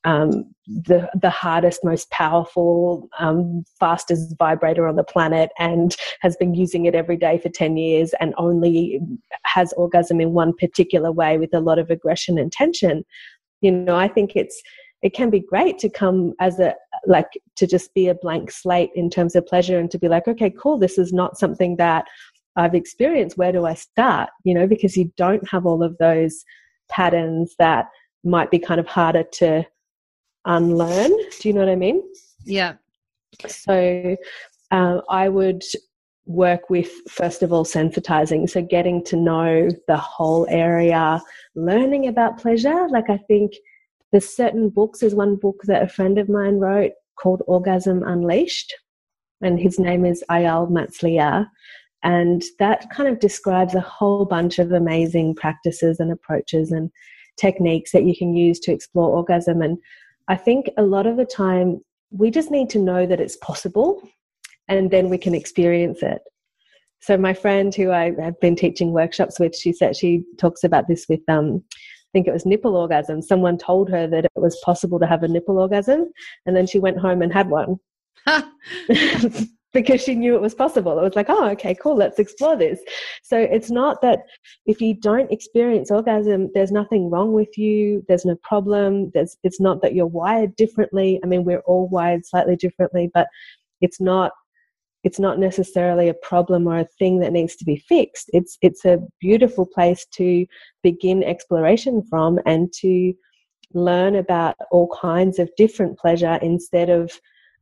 [0.06, 6.54] um, the the hardest, most powerful, um, fastest vibrator on the planet, and has been
[6.54, 9.02] using it every day for ten years, and only
[9.46, 13.04] has orgasm in one particular way with a lot of aggression and tension.
[13.62, 14.62] You know, I think it's
[15.06, 16.74] it can be great to come as a
[17.06, 20.28] like to just be a blank slate in terms of pleasure and to be like,
[20.28, 22.06] okay, cool, this is not something that
[22.56, 23.38] I've experienced.
[23.38, 24.32] Where do I start?
[24.46, 26.44] You know, because you don't have all of those
[26.90, 27.86] patterns that
[28.24, 29.64] might be kind of harder to
[30.46, 31.12] unlearn.
[31.40, 32.02] Do you know what I mean?
[32.44, 32.74] Yeah.
[33.48, 34.16] So
[34.72, 35.62] um, I would
[36.26, 38.50] work with, first of all, sensitizing.
[38.50, 41.22] So getting to know the whole area,
[41.54, 42.88] learning about pleasure.
[42.90, 43.54] Like I think
[44.16, 45.02] there's certain books.
[45.02, 48.74] There's one book that a friend of mine wrote called Orgasm Unleashed,
[49.42, 51.48] and his name is Ayal Matsliya.
[52.02, 56.90] And that kind of describes a whole bunch of amazing practices and approaches and
[57.38, 59.62] techniques that you can use to explore orgasm.
[59.62, 59.80] And
[60.30, 64.02] I think a lot of the time we just need to know that it's possible
[64.70, 66.22] and then we can experience it.
[67.02, 70.88] So my friend who I have been teaching workshops with, she said she talks about
[70.88, 71.66] this with um
[72.16, 73.22] think it was nipple orgasm.
[73.22, 76.14] Someone told her that it was possible to have a nipple orgasm
[76.46, 77.78] and then she went home and had one.
[79.74, 80.98] because she knew it was possible.
[80.98, 82.80] It was like, oh, okay, cool, let's explore this.
[83.22, 84.20] So it's not that
[84.66, 89.12] if you don't experience orgasm, there's nothing wrong with you, there's no problem.
[89.14, 91.20] There's it's not that you're wired differently.
[91.22, 93.28] I mean, we're all wired slightly differently, but
[93.82, 94.32] it's not
[95.06, 98.30] it's not necessarily a problem or a thing that needs to be fixed.
[98.34, 100.46] It's it's a beautiful place to
[100.82, 103.14] begin exploration from and to
[103.74, 107.12] learn about all kinds of different pleasure instead of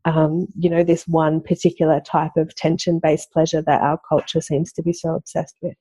[0.06, 4.74] um, you know, this one particular type of tension based pleasure that our culture seems
[4.74, 5.78] to be so obsessed with.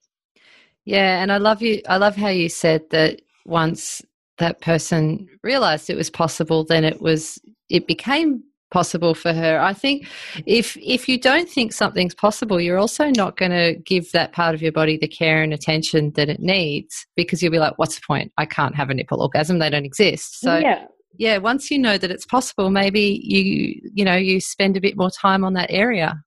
[0.84, 1.82] Yeah, and I love you.
[1.88, 4.02] I love how you said that once
[4.38, 8.42] that person realized it was possible, then it was it became
[8.72, 9.60] possible for her.
[9.60, 10.08] I think
[10.46, 14.54] if if you don't think something's possible, you're also not going to give that part
[14.54, 17.96] of your body the care and attention that it needs because you'll be like, "What's
[17.96, 18.32] the point?
[18.38, 20.86] I can't have a nipple orgasm; they don't exist." So yeah,
[21.18, 24.96] yeah, once you know that it's possible, maybe you you know you spend a bit
[24.96, 26.22] more time on that area.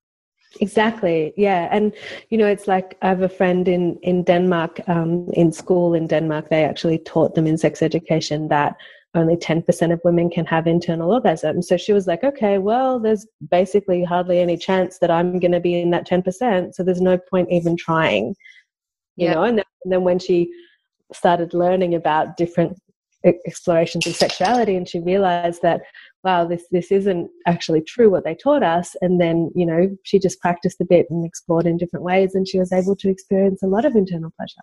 [0.62, 1.34] Exactly.
[1.36, 1.94] Yeah, and
[2.30, 4.82] you know, it's like I have a friend in in Denmark.
[4.88, 8.76] Um, in school in Denmark, they actually taught them in sex education that
[9.16, 11.62] only ten percent of women can have internal orgasm.
[11.62, 15.60] So she was like, "Okay, well, there's basically hardly any chance that I'm going to
[15.60, 16.76] be in that ten percent.
[16.76, 18.36] So there's no point even trying."
[19.18, 19.34] You Yeah.
[19.36, 20.52] know, and then, and then when she
[21.14, 22.78] started learning about different
[23.48, 25.82] explorations of sexuality, and she realized that
[26.26, 28.96] wow, this this isn't actually true what they taught us.
[29.02, 32.48] And then, you know, she just practiced a bit and explored in different ways, and
[32.48, 34.62] she was able to experience a lot of internal pleasure.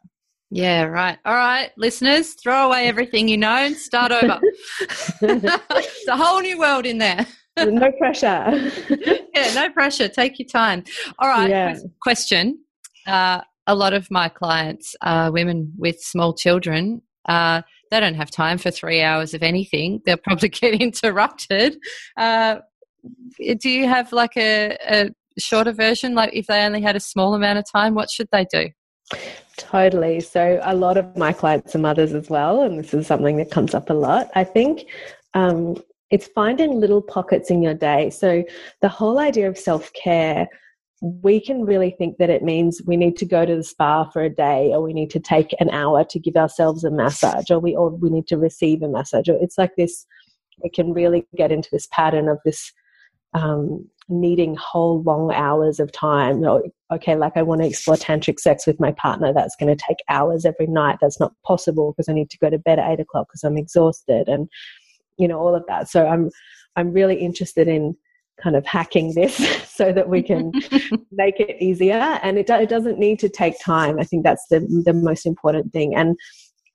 [0.55, 1.16] Yeah, right.
[1.24, 4.38] All right, listeners, throw away everything you know and start over.
[5.22, 7.26] it's a whole new world in there.
[7.57, 8.70] no pressure.
[9.34, 10.09] yeah, no pressure.
[10.09, 10.84] Take your time.
[11.18, 11.48] All right.
[11.48, 11.78] Yeah.
[12.03, 12.59] Question.
[13.07, 17.00] Uh, a lot of my clients are women with small children.
[17.26, 20.03] Uh, they don't have time for three hours of anything.
[20.05, 21.78] They'll probably get interrupted.
[22.14, 22.57] Uh,
[23.38, 26.14] do you have like a, a shorter version?
[26.14, 28.68] Like if they only had a small amount of time, what should they do?
[29.56, 30.20] Totally.
[30.20, 33.50] So, a lot of my clients are mothers as well, and this is something that
[33.50, 34.30] comes up a lot.
[34.34, 34.86] I think
[35.34, 35.76] um,
[36.10, 38.10] it's finding little pockets in your day.
[38.10, 38.44] So,
[38.80, 40.48] the whole idea of self care,
[41.00, 44.22] we can really think that it means we need to go to the spa for
[44.22, 47.58] a day, or we need to take an hour to give ourselves a massage, or
[47.58, 49.28] we or we need to receive a massage.
[49.28, 50.06] It's like this.
[50.62, 52.72] We can really get into this pattern of this
[53.34, 56.44] um, needing whole long hours of time.
[56.92, 59.32] Okay, like I want to explore tantric sex with my partner.
[59.32, 60.98] That's going to take hours every night.
[61.00, 63.57] That's not possible because I need to go to bed at eight o'clock because I'm
[63.57, 64.48] exhausted, and
[65.18, 65.88] you know all of that.
[65.88, 66.30] So I'm
[66.76, 67.96] I'm really interested in
[68.42, 69.36] kind of hacking this
[69.68, 70.53] so that we can
[71.12, 72.18] make it easier.
[72.22, 73.98] And it, do, it doesn't need to take time.
[73.98, 75.94] I think that's the, the most important thing.
[75.94, 76.16] And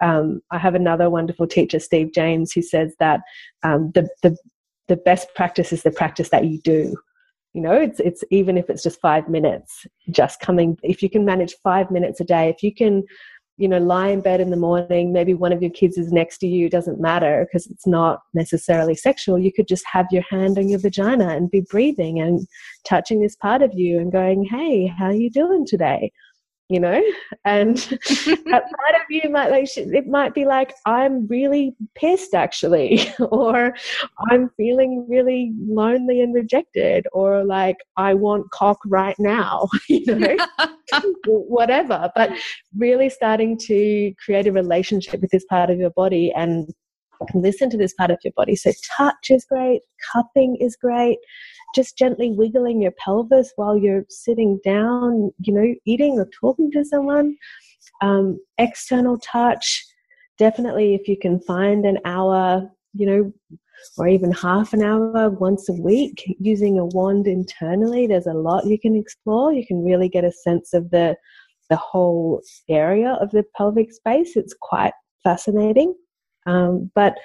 [0.01, 3.21] um, I have another wonderful teacher, Steve James, who says that
[3.63, 4.37] um, the, the,
[4.87, 6.95] the best practice is the practice that you do.
[7.57, 11.25] You know, it's, it's even if it's just five minutes, just coming, if you can
[11.25, 13.03] manage five minutes a day, if you can
[13.57, 16.37] you know, lie in bed in the morning, maybe one of your kids is next
[16.37, 19.39] to you, doesn't matter because it's not necessarily sexual.
[19.39, 22.47] You could just have your hand on your vagina and be breathing and
[22.87, 26.11] touching this part of you and going, Hey, how are you doing today?
[26.69, 27.01] You know?
[27.45, 33.09] And that part of you might like it might be like i'm really pissed actually
[33.19, 33.73] or
[34.29, 40.37] i'm feeling really lonely and rejected or like i want cock right now you know?
[41.25, 42.11] Whatever.
[42.15, 42.31] But
[42.77, 46.69] really starting to create a relationship with this part of your body and
[47.33, 48.55] listen to this part of your body.
[48.55, 49.81] So touch is great
[50.13, 51.17] cupping is great
[51.75, 56.83] just gently wiggling your pelvis while you're sitting down, you know, eating or talking to
[56.83, 57.35] someone.
[58.01, 59.85] Um, external touch,
[60.37, 63.33] definitely if you can find an hour, you know,
[63.97, 68.65] or even half an hour once a week using a wand internally, there's a lot
[68.65, 69.53] you can explore.
[69.53, 71.15] You can really get a sense of the
[71.69, 74.37] the whole area of the pelvic space.
[74.37, 74.93] It's quite
[75.23, 75.93] fascinating.
[76.45, 77.17] Um, but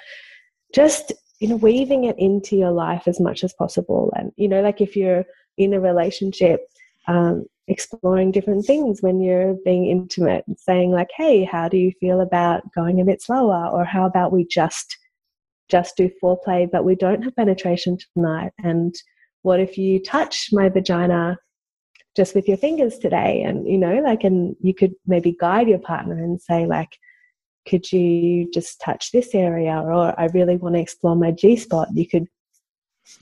[0.75, 1.13] just
[1.43, 4.13] you know weaving it into your life as much as possible.
[4.15, 5.25] And you know like if you're
[5.57, 6.61] in a relationship
[7.07, 12.21] um, exploring different things when you're being intimate saying like hey how do you feel
[12.21, 13.67] about going a bit slower?
[13.73, 14.97] Or how about we just
[15.67, 18.53] just do foreplay but we don't have penetration tonight?
[18.63, 18.95] And
[19.41, 21.37] what if you touch my vagina
[22.15, 23.41] just with your fingers today?
[23.41, 26.97] And you know like and you could maybe guide your partner and say like
[27.67, 31.87] could you just touch this area or i really want to explore my g spot.
[31.93, 32.27] You could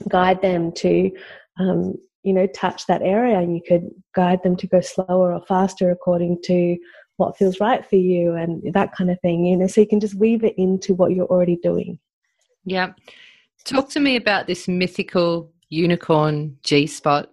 [0.08, 1.10] guide them to
[1.58, 5.44] um, you know touch that area and you could guide them to go slower or
[5.46, 6.76] faster according to
[7.16, 10.00] what feels right for you and that kind of thing you know so you can
[10.00, 11.98] just weave it into what you're already doing.
[12.64, 12.92] Yeah.
[13.64, 17.30] Talk to me about this mythical unicorn g spot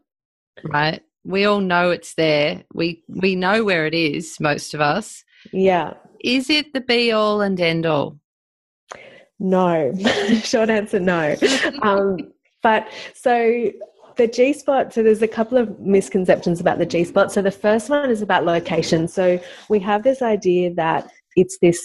[0.64, 1.02] right?
[1.24, 2.64] We all know it's there.
[2.74, 7.42] We we know where it is most of us yeah is it the be all
[7.42, 8.20] and end all?
[9.40, 9.94] No,
[10.44, 11.36] short answer no.
[11.82, 12.18] um,
[12.62, 13.72] but so
[14.18, 17.32] the G spot, so there's a couple of misconceptions about the G spot.
[17.32, 19.08] So the first one is about location.
[19.08, 21.82] So we have this idea that it's this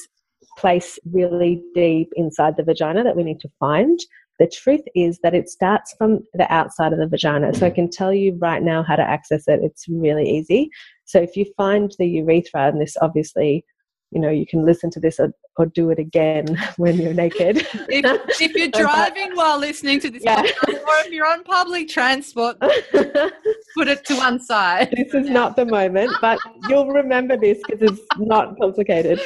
[0.59, 4.01] place really deep inside the vagina that we need to find.
[4.41, 7.55] The truth is that it starts from the outside of the vagina.
[7.55, 9.61] So I can tell you right now how to access it.
[9.63, 10.71] It's really easy.
[11.05, 13.65] So if you find the urethra, and this obviously
[14.11, 16.47] you know you can listen to this or, or do it again
[16.77, 17.67] when you're naked.
[17.89, 20.43] If, if you're driving while listening to this yeah.
[20.43, 24.95] podcast, or if you're on public transport put it to one side.
[24.97, 26.39] This is not the moment but
[26.69, 29.21] you'll remember this because it's not complicated.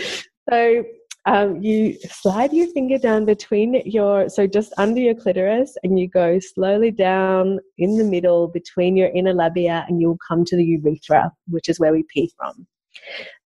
[0.50, 0.84] So
[1.28, 6.08] um, you slide your finger down between your so just under your clitoris and you
[6.08, 10.64] go slowly down in the middle between your inner labia and you'll come to the
[10.64, 12.66] urethra which is where we pee from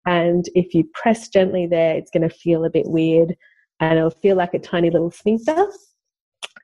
[0.06, 3.36] and if you press gently there, it's going to feel a bit weird
[3.80, 5.66] and it'll feel like a tiny little sphincter.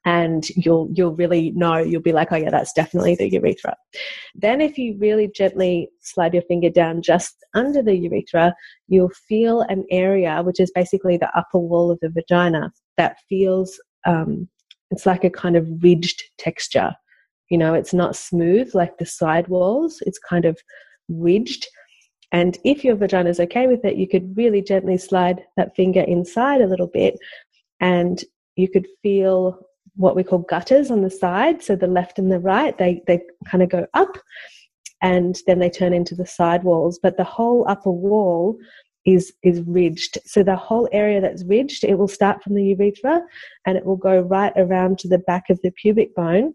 [0.05, 3.77] And you'll you'll really know, you'll be like, oh yeah, that's definitely the urethra.
[4.35, 8.55] Then if you really gently slide your finger down just under the urethra,
[8.87, 13.81] you'll feel an area which is basically the upper wall of the vagina that feels
[14.07, 14.49] um,
[14.91, 16.95] it's like a kind of ridged texture.
[17.51, 20.59] You know, it's not smooth like the side walls, it's kind of
[21.09, 21.67] ridged
[22.33, 26.03] and if your vagina is okay with it, you could really gently slide that finger
[26.03, 27.19] inside a little bit
[27.81, 28.23] and
[28.57, 29.59] you could feel
[29.99, 31.63] what we call gutters on the side.
[31.63, 33.21] So the left and the right, they, they
[33.51, 34.17] kind of go up
[35.03, 36.99] and then they turn into the side walls.
[37.03, 38.57] But the whole upper wall
[39.05, 40.19] is is ridged.
[40.25, 43.23] So the whole area that's ridged, it will start from the urethra
[43.67, 46.55] and it will go right around to the back of the pubic bone.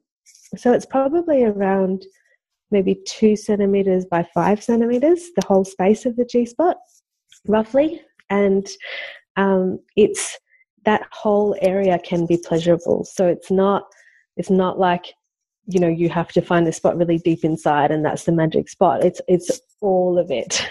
[0.56, 2.06] So it's probably around
[2.72, 6.78] maybe two centimeters by five centimeters, the whole space of the G spot,
[7.48, 8.02] roughly.
[8.30, 8.68] And
[9.36, 10.38] um, it's
[10.86, 13.06] that whole area can be pleasurable.
[13.06, 13.84] So it's not
[14.38, 15.14] it's not like
[15.66, 18.70] you know you have to find the spot really deep inside and that's the magic
[18.70, 19.04] spot.
[19.04, 20.68] It's it's all of it,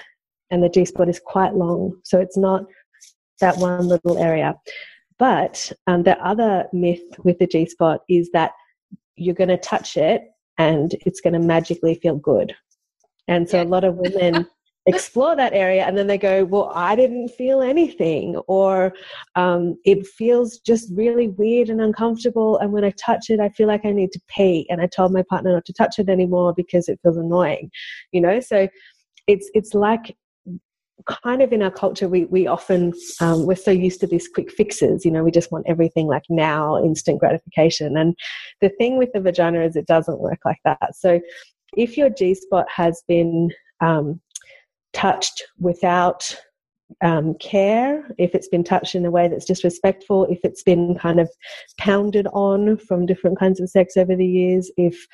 [0.51, 2.65] and the G spot is quite long, so it's not
[3.41, 4.55] that one little area.
[5.19, 8.53] But um, the other myth with the G spot is that
[9.17, 10.23] you're going to touch it
[10.59, 12.55] and it's going to magically feel good.
[13.29, 14.47] And so a lot of women
[14.87, 18.93] explore that area and then they go well i didn't feel anything or
[19.37, 23.69] um, it feels just really weird and uncomfortable and when i touch it i feel
[23.69, 26.53] like i need to pee and i told my partner not to touch it anymore
[26.57, 27.71] because it feels annoying
[28.13, 28.41] you know?
[28.41, 28.69] So
[29.27, 30.17] it's it's like
[31.07, 34.53] kind of in our culture we we often um, we're so used to these quick
[34.53, 35.25] fixes you know?
[35.25, 38.17] We just want everything like now instant gratification and
[38.61, 40.95] the thing with the vagina is it doesn't work like that.
[40.95, 41.21] So
[41.77, 44.21] if your g spot has been um,
[44.93, 46.37] touched without
[47.01, 51.21] um, care, if it's been touched in a way that's disrespectful, if it's been kind
[51.21, 51.31] of
[51.79, 55.07] pounded on from different kinds of sex over the years, if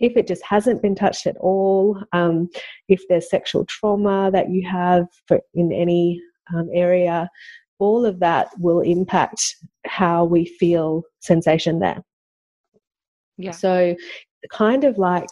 [0.00, 2.48] if it just hasn't been touched at all, um,
[2.88, 6.20] if there's sexual trauma that you have for, in any
[6.54, 7.28] um, area,
[7.78, 9.54] all of that will impact
[9.86, 12.02] how we feel sensation there.
[13.38, 13.52] Yeah.
[13.52, 13.94] So,
[14.50, 15.28] kind of like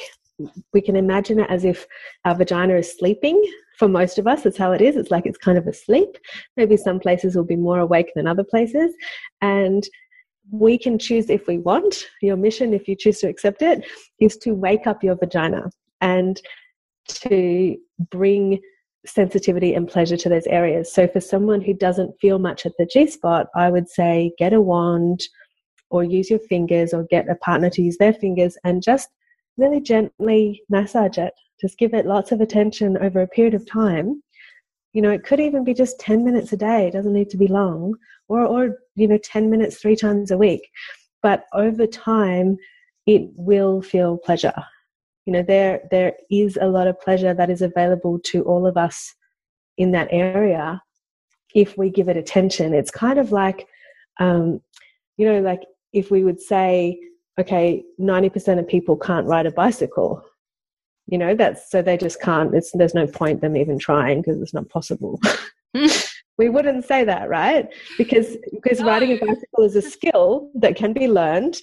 [0.72, 1.86] we can imagine it as if
[2.24, 3.42] our vagina is sleeping
[3.82, 4.94] for most of us, that's how it is.
[4.94, 6.16] It's like it's kind of asleep.
[6.56, 8.94] Maybe some places will be more awake than other places.
[9.40, 9.82] And
[10.52, 12.06] we can choose if we want.
[12.20, 13.84] Your mission, if you choose to accept it,
[14.20, 15.68] is to wake up your vagina
[16.00, 16.40] and
[17.08, 17.76] to
[18.12, 18.60] bring
[19.04, 20.92] sensitivity and pleasure to those areas.
[20.94, 24.52] So, for someone who doesn't feel much at the G spot, I would say get
[24.52, 25.22] a wand
[25.90, 29.08] or use your fingers or get a partner to use their fingers and just
[29.56, 34.22] really gently massage it just give it lots of attention over a period of time.
[34.92, 36.88] You know it could even be just 10 minutes a day.
[36.88, 37.94] It doesn't need to be long
[38.28, 40.68] or or you know 10 minutes three times a week.
[41.22, 42.58] But over time
[43.06, 44.60] it will feel pleasure.
[45.24, 48.76] You know there there is a lot of pleasure that is available to all of
[48.76, 49.14] us
[49.78, 50.82] in that area.
[51.54, 53.66] If we give it attention it's kind of like
[54.20, 54.60] um,
[55.16, 56.98] you know like if we would say
[57.38, 60.22] okay 90% of people can't ride a bicycle
[61.06, 64.40] you know that's so they just can't it's, there's no point them even trying because
[64.40, 65.20] it's not possible.
[66.38, 67.68] We wouldn't say that right?
[67.98, 68.86] Because because no.
[68.86, 71.58] riding a bicycle is a skill that can be learned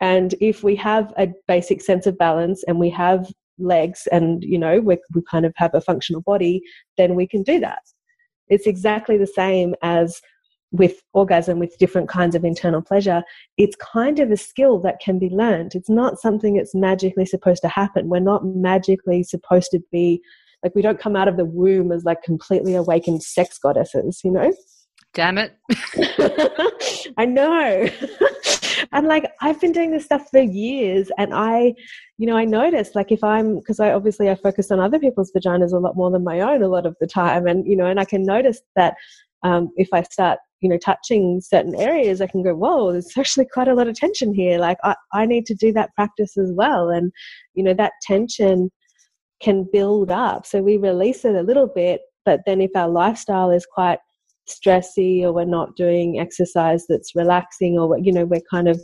[0.00, 4.58] and if we have a basic sense of balance and we have legs and you
[4.58, 6.60] know we, we kind of have a functional body
[6.96, 7.82] then we can do that.
[8.48, 10.20] It's exactly the same as
[10.70, 13.22] with orgasm with different kinds of internal pleasure
[13.56, 15.74] it's kind of a skill that can be learned.
[15.74, 18.08] It's not something that's magically supposed to happen.
[18.08, 20.20] We're not magically supposed to be
[20.62, 24.30] like we don't come out of the womb as like completely awakened sex goddesses you
[24.30, 24.52] know?
[25.14, 25.56] Damn it.
[27.16, 27.88] I know.
[28.92, 31.74] And like i've been doing this stuff for years and i
[32.16, 35.32] you know i noticed like if i'm because i obviously i focus on other people's
[35.36, 37.86] vaginas a lot more than my own a lot of the time and you know
[37.86, 38.94] and i can notice that
[39.42, 43.46] um, if I start you know touching certain areas i can go whoa there's actually
[43.52, 44.58] quite a lot of tension here.
[44.58, 46.90] Like I, I need to do that practice as well.
[46.90, 47.12] And
[47.54, 48.70] you know that tension
[49.40, 50.46] can build up.
[50.46, 54.00] So we release it a little bit but then if our lifestyle is quite
[54.48, 58.80] stressy or we're not doing exercise that's relaxing or you know we're kind of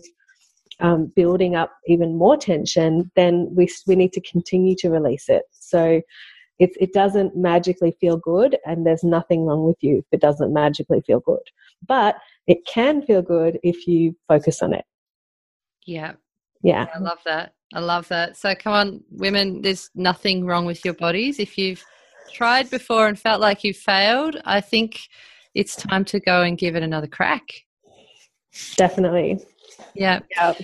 [0.81, 5.45] um, building up even more tension then we we need to continue to release it.
[5.53, 6.01] So
[6.59, 10.53] it, it doesn't magically feel good and there's nothing wrong with you if it doesn't
[10.53, 11.43] magically feel good.
[11.87, 14.85] But it can feel good if you focus on it.
[15.87, 16.13] Yeah.
[16.63, 16.87] Yeah.
[16.95, 17.55] I love that.
[17.75, 18.37] I love that.
[18.37, 21.39] So come on women there's nothing wrong with your bodies.
[21.39, 21.85] If you've
[22.33, 25.09] tried before and felt like you failed i think
[25.55, 27.43] it's time to go and give it another crack.
[28.77, 29.39] Definitely.
[29.95, 30.55] Yeah, yeah.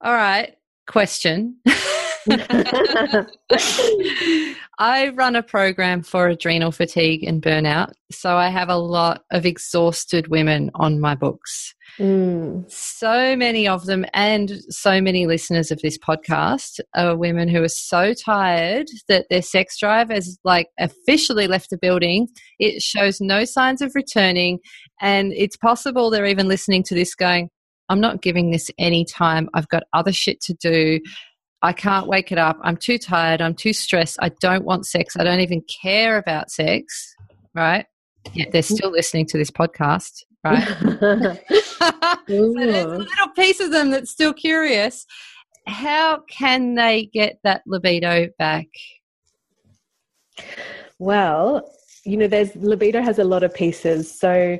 [0.00, 0.56] all right.
[0.86, 1.56] Question
[4.78, 7.92] I run a program for adrenal fatigue and burnout.
[8.10, 11.74] So I have a lot of exhausted women on my books.
[11.98, 12.70] Mm.
[12.70, 17.68] So many of them, and so many listeners of this podcast are women who are
[17.68, 22.28] so tired that their sex drive has like officially left the building.
[22.58, 24.58] It shows no signs of returning.
[25.00, 27.48] And it's possible they're even listening to this going,
[27.88, 29.48] I'm not giving this any time.
[29.54, 31.00] I've got other shit to do.
[31.62, 32.58] I can't wake it up.
[32.62, 33.40] I'm too tired.
[33.40, 34.18] I'm too stressed.
[34.20, 35.16] I don't want sex.
[35.16, 37.14] I don't even care about sex.
[37.54, 37.86] Right?
[38.34, 38.76] Yet they're mm.
[38.76, 40.22] still listening to this podcast.
[40.44, 40.66] Right?
[42.28, 45.06] so there's a little piece of them that's still curious.
[45.66, 48.66] How can they get that libido back?
[50.98, 51.68] Well,
[52.04, 54.12] you know, there's libido has a lot of pieces.
[54.12, 54.58] So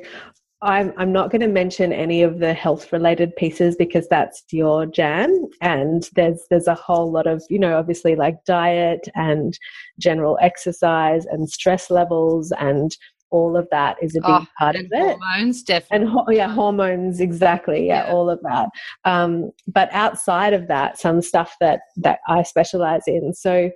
[0.67, 4.85] I'm, I'm not going to mention any of the health related pieces because that's your
[4.85, 5.47] jam.
[5.61, 9.57] And there's, there's a whole lot of, you know, obviously like diet and
[9.97, 12.95] general exercise and stress levels and
[13.29, 15.17] all of that is a big oh, part of it.
[15.19, 16.07] Hormones, definitely.
[16.07, 17.87] And yeah, hormones, exactly.
[17.87, 18.13] Yeah, yeah.
[18.13, 18.69] all of that.
[19.05, 23.33] Um, but outside of that, some stuff that that I specialize in.
[23.33, 23.69] So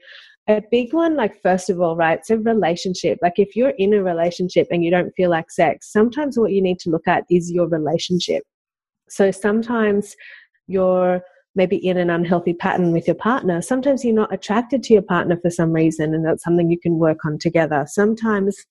[0.47, 2.25] a big one, like, first of all, right?
[2.25, 3.19] So, relationship.
[3.21, 6.61] Like, if you're in a relationship and you don't feel like sex, sometimes what you
[6.61, 8.43] need to look at is your relationship.
[9.09, 10.15] So, sometimes
[10.67, 11.21] you're
[11.53, 13.61] maybe in an unhealthy pattern with your partner.
[13.61, 16.97] Sometimes you're not attracted to your partner for some reason, and that's something you can
[16.97, 17.85] work on together.
[17.87, 18.65] Sometimes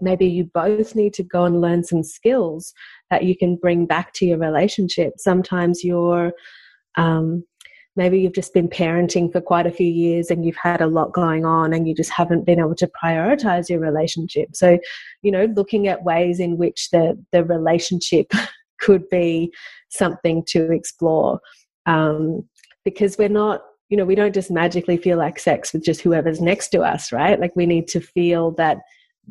[0.00, 2.72] maybe you both need to go and learn some skills
[3.10, 5.14] that you can bring back to your relationship.
[5.18, 6.32] Sometimes you're
[6.96, 7.44] um,
[7.96, 11.12] maybe you've just been parenting for quite a few years and you've had a lot
[11.12, 14.48] going on and you just haven't been able to prioritize your relationship.
[14.54, 14.78] So
[15.22, 18.30] you know looking at ways in which the the relationship
[18.80, 19.52] could be
[19.88, 21.40] something to explore
[21.86, 22.46] um,
[22.84, 26.40] because we're not you know we don't just magically feel like sex with just whoever's
[26.40, 27.40] next to us right?
[27.40, 28.78] Like we need to feel that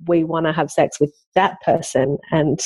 [0.07, 2.59] we want to have sex with that person and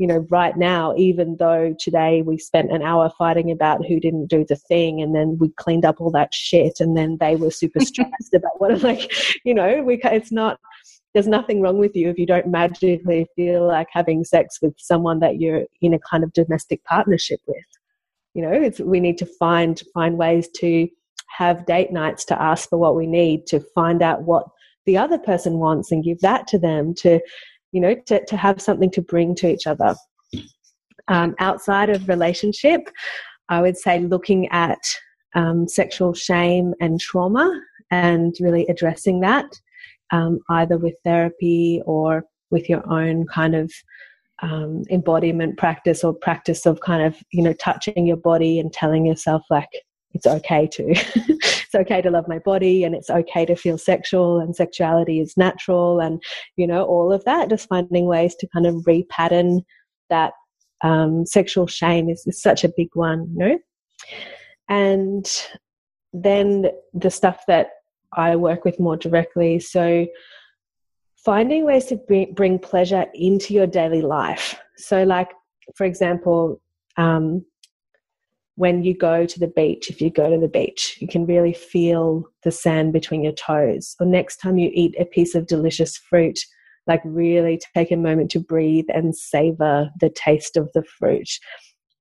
[0.00, 4.28] you know, right now, even though today we spent an hour fighting about who didn't
[4.28, 7.50] do the thing and then we cleaned up all that shit and then they were
[7.50, 9.12] super stressed about what, like,
[9.44, 10.58] you know, we, it's not,
[11.12, 15.20] there's nothing wrong with you if you don't magically feel like having sex with someone
[15.20, 17.58] that you're in a kind of domestic partnership with.
[18.32, 20.88] You know, it's, we need to find, find ways to
[21.36, 24.46] have date nights to ask for what we need, to find out what
[24.86, 27.20] the other person wants and give that to them, to
[27.72, 29.94] you know, to, to have something to bring to each other.
[31.08, 32.88] Um, outside of relationship,
[33.48, 34.78] I would say looking at
[35.34, 37.60] um, sexual shame and trauma
[37.90, 39.46] and really addressing that,
[40.12, 43.72] um, either with therapy or with your own kind of
[44.42, 49.06] um, embodiment practice or practice of kind of, you know, touching your body and telling
[49.06, 49.68] yourself, like,
[50.12, 54.40] it's okay to it's okay to love my body and it's okay to feel sexual
[54.40, 56.22] and sexuality is natural and
[56.56, 59.62] you know all of that just finding ways to kind of repattern
[60.08, 60.32] that
[60.82, 63.58] um, sexual shame is, is such a big one you know?
[64.68, 65.46] And
[66.12, 67.70] then the stuff that
[68.12, 70.06] i work with more directly so
[71.24, 71.96] finding ways to
[72.34, 74.58] bring, pleasure into your daily life.
[74.76, 75.30] So like
[75.76, 76.60] for example
[76.96, 77.44] um,
[78.60, 81.54] when you go to the beach, if you go to the beach, you can really
[81.54, 83.96] feel the sand between your toes.
[83.98, 86.38] Or next time you eat a piece of delicious fruit,
[86.86, 91.30] like really take a moment to breathe and savor the taste of the fruit.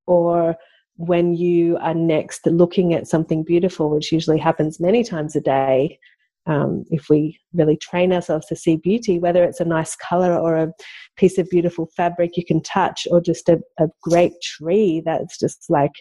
[0.06, 0.58] Or
[0.98, 5.98] when you are next looking at something beautiful, which usually happens many times a day,
[6.46, 10.58] um, if we really train ourselves to see beauty, whether it's a nice color or
[10.58, 10.74] a
[11.16, 15.64] piece of beautiful fabric you can touch, or just a, a great tree that's just
[15.70, 15.94] like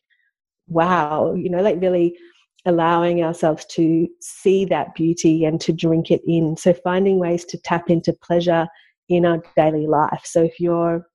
[0.68, 2.16] wow, you know, like really
[2.66, 6.56] allowing ourselves to see that beauty and to drink it in.
[6.56, 8.66] So finding ways to tap into pleasure
[9.08, 10.22] in our daily life.
[10.24, 11.06] So if you're,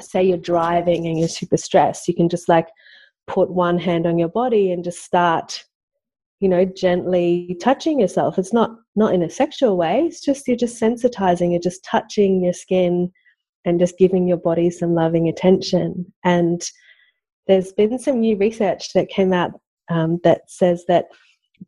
[0.00, 2.68] say, you're driving and you're super stressed, you can just like
[3.26, 5.64] put one hand on your body and just start
[6.40, 10.56] you know gently touching yourself it's not not in a sexual way it's just you're
[10.56, 13.10] just sensitizing you're just touching your skin
[13.64, 16.70] and just giving your body some loving attention and
[17.46, 19.52] there's been some new research that came out
[19.88, 21.06] um, that says that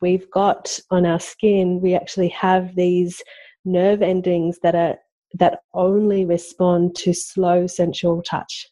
[0.00, 3.22] we've got on our skin, we actually have these
[3.64, 4.96] nerve endings that are
[5.34, 8.66] that only respond to slow sensual touch.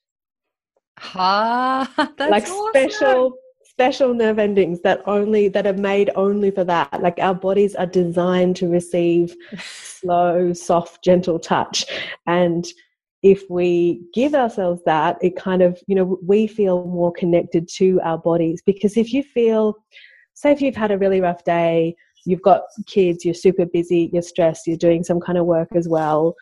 [1.15, 2.71] Ah, like awesome.
[2.71, 3.33] special
[3.63, 7.03] special nerve endings that only that are made only for that.
[7.03, 11.85] Like our bodies are designed to receive slow, soft, gentle touch.
[12.27, 12.67] And
[13.27, 18.01] if we give ourselves that, it kind of, you know, we feel more connected to
[18.05, 18.62] our bodies.
[18.64, 19.74] Because if you feel,
[20.35, 24.22] say, if you've had a really rough day, you've got kids, you're super busy, you're
[24.22, 26.37] stressed, you're doing some kind of work as well,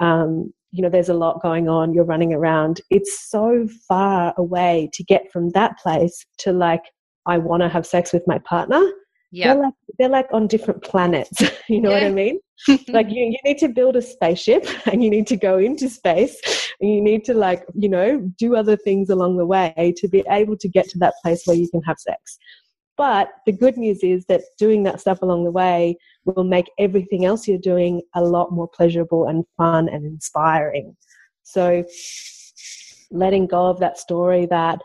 [0.00, 2.80] um, you know, there's a lot going on, you're running around.
[2.90, 6.82] It's so far away to get from that place to like,
[7.26, 8.84] I want to have sex with my partner
[9.34, 9.52] yeah.
[9.52, 11.96] they're like they're like on different planets you know yeah.
[11.96, 12.38] what i mean
[12.88, 16.40] like you, you need to build a spaceship and you need to go into space
[16.80, 20.24] and you need to like you know do other things along the way to be
[20.30, 22.38] able to get to that place where you can have sex
[22.96, 27.24] but the good news is that doing that stuff along the way will make everything
[27.24, 30.96] else you're doing a lot more pleasurable and fun and inspiring
[31.42, 31.84] so
[33.10, 34.80] letting go of that story that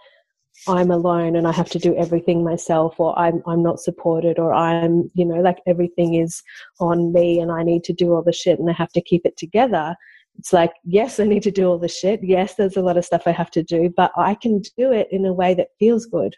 [0.67, 4.53] I'm alone and I have to do everything myself or I'm I'm not supported or
[4.53, 6.43] I'm you know like everything is
[6.79, 9.25] on me and I need to do all the shit and I have to keep
[9.25, 9.95] it together.
[10.37, 12.21] It's like yes I need to do all the shit.
[12.23, 15.07] Yes there's a lot of stuff I have to do but I can do it
[15.11, 16.35] in a way that feels good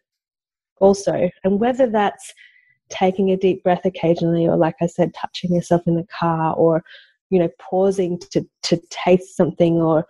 [0.79, 1.29] also.
[1.43, 2.33] And whether that's
[2.89, 6.83] taking a deep breath occasionally or like I said touching yourself in the car or
[7.29, 10.05] you know pausing to to taste something or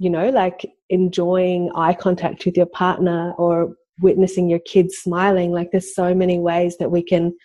[0.00, 5.52] you know, like enjoying eye contact with your partner or witnessing your kids smiling.
[5.52, 7.36] Like there's so many ways that we can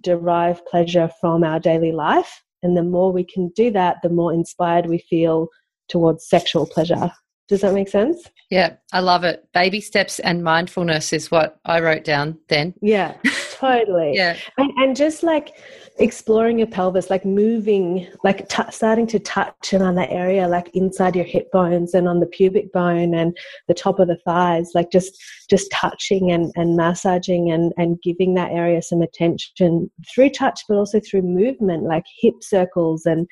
[0.00, 2.44] derive pleasure from our daily life.
[2.62, 5.48] And the more we can do that, the more inspired we feel
[5.88, 7.10] towards sexual pleasure.
[7.48, 8.24] Does that make sense?
[8.50, 9.44] Yeah, I love it.
[9.52, 12.74] Baby steps and mindfulness is what I wrote down then.
[12.80, 13.14] Yeah,
[13.66, 14.12] totally.
[14.14, 14.36] yeah.
[14.58, 15.54] And, and just like
[15.98, 21.24] exploring your pelvis, like moving, like t- starting to touch that area, like inside your
[21.24, 23.36] hip bones and on the pubic bone and
[23.68, 28.34] the top of the thighs, like just just touching and, and massaging and, and giving
[28.34, 33.26] that area some attention through touch, but also through movement, like hip circles and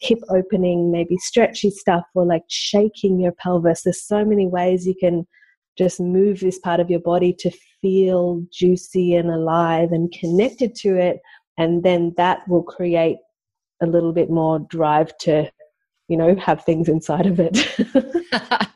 [0.00, 3.82] hip opening, maybe stretchy stuff, or like shaking your pelvis.
[3.82, 5.26] There's so many ways you can
[5.78, 7.50] just move this part of your body to
[7.80, 11.20] feel juicy and alive and connected to it.
[11.58, 13.18] And then that will create
[13.82, 15.50] a little bit more drive to
[16.08, 17.58] you know have things inside of it.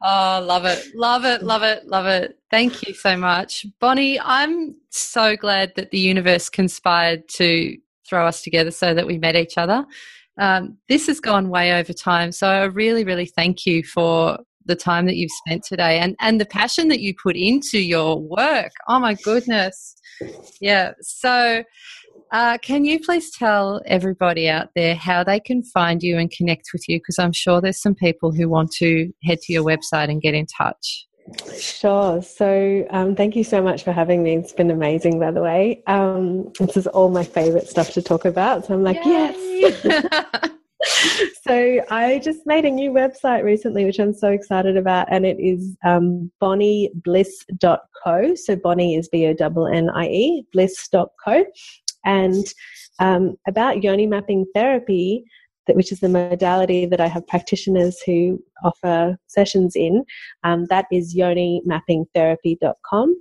[0.00, 0.94] Oh love it.
[0.94, 2.38] Love it love it love it.
[2.50, 3.66] Thank you so much.
[3.80, 7.76] Bonnie i'm so glad that the universe conspired to
[8.08, 9.84] throw us together so that we met each other.
[10.38, 12.32] Um, this has gone way over time.
[12.32, 14.38] So i really really thank you for
[14.68, 18.20] the time that you've spent today and and the passion that you put into your
[18.20, 19.96] work oh my goodness
[20.60, 21.62] yeah so
[22.30, 26.70] uh, can you please tell everybody out there how they can find you and connect
[26.72, 26.98] with you?
[26.98, 30.34] Because I'm sure there's some people who want to head to your website and get
[30.34, 31.06] in touch.
[31.58, 32.22] Sure.
[32.22, 34.36] So, um, thank you so much for having me.
[34.36, 35.82] It's been amazing, by the way.
[35.86, 38.66] Um, this is all my favorite stuff to talk about.
[38.66, 39.34] So, I'm like, Yay!
[39.60, 40.50] yes.
[41.42, 45.38] so, I just made a new website recently, which I'm so excited about, and it
[45.40, 48.34] is um, bonniebliss.co.
[48.34, 51.44] So, Bonnie is B O N N I E, bliss.co.
[52.04, 52.46] And
[53.00, 55.24] um, about yoni mapping therapy,
[55.66, 60.04] that, which is the modality that I have practitioners who offer sessions in,
[60.42, 63.16] um, that is yonimappingtherapy.com.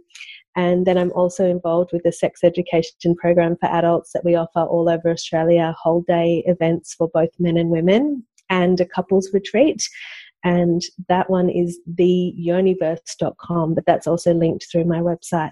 [0.57, 4.61] And then I'm also involved with the sex education program for adults that we offer
[4.61, 9.87] all over Australia, whole day events for both men and women, and a couples retreat.
[10.43, 15.51] And that one is theyoniverse.com, but that's also linked through my website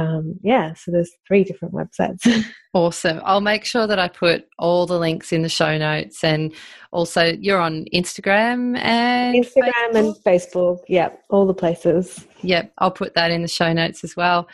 [0.00, 2.26] um, yeah, so there's three different websites.
[2.72, 3.20] awesome.
[3.22, 6.54] I'll make sure that I put all the links in the show notes, and
[6.90, 9.96] also you're on Instagram and Instagram Facebook?
[9.96, 10.78] and Facebook.
[10.88, 12.26] Yep, all the places.
[12.40, 14.48] Yep, I'll put that in the show notes as well.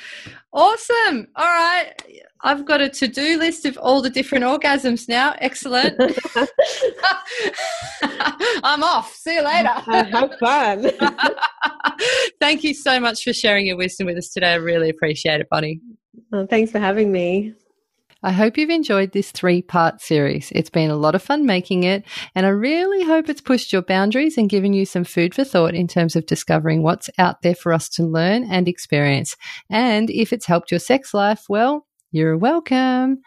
[0.57, 1.29] Awesome.
[1.37, 1.93] All right.
[2.41, 5.35] I've got a to do list of all the different orgasms now.
[5.39, 6.01] Excellent.
[8.65, 9.15] I'm off.
[9.15, 9.69] See you later.
[9.87, 10.91] Uh, have fun.
[12.41, 14.53] Thank you so much for sharing your wisdom with us today.
[14.53, 15.83] I really appreciate it, Bonnie.
[16.33, 17.53] Well, thanks for having me.
[18.27, 20.51] I hope you've enjoyed this three part series.
[20.53, 22.05] It's been a lot of fun making it,
[22.35, 25.77] and I really hope it's pushed your boundaries and given you some food for thought
[25.77, 29.37] in terms of discovering what's out there for us to learn and experience.
[29.71, 33.19] And if it's helped your sex life, well, you're welcome.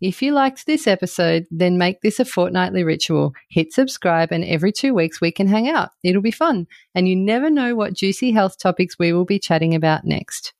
[0.00, 3.34] If you liked this episode, then make this a fortnightly ritual.
[3.50, 5.90] Hit subscribe, and every two weeks we can hang out.
[6.02, 6.66] It'll be fun.
[6.94, 10.54] And you never know what juicy health topics we will be chatting about next.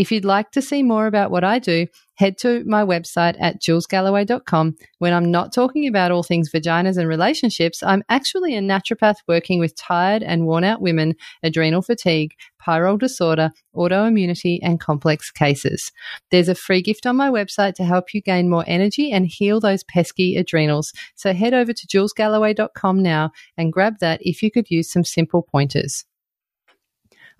[0.00, 3.60] If you'd like to see more about what I do, head to my website at
[3.60, 4.76] julesgalloway.com.
[4.98, 9.60] When I'm not talking about all things vaginas and relationships, I'm actually a naturopath working
[9.60, 12.32] with tired and worn out women, adrenal fatigue,
[12.66, 15.92] pyrrole disorder, autoimmunity, and complex cases.
[16.30, 19.60] There's a free gift on my website to help you gain more energy and heal
[19.60, 20.94] those pesky adrenals.
[21.14, 25.42] So head over to julesgalloway.com now and grab that if you could use some simple
[25.42, 26.06] pointers.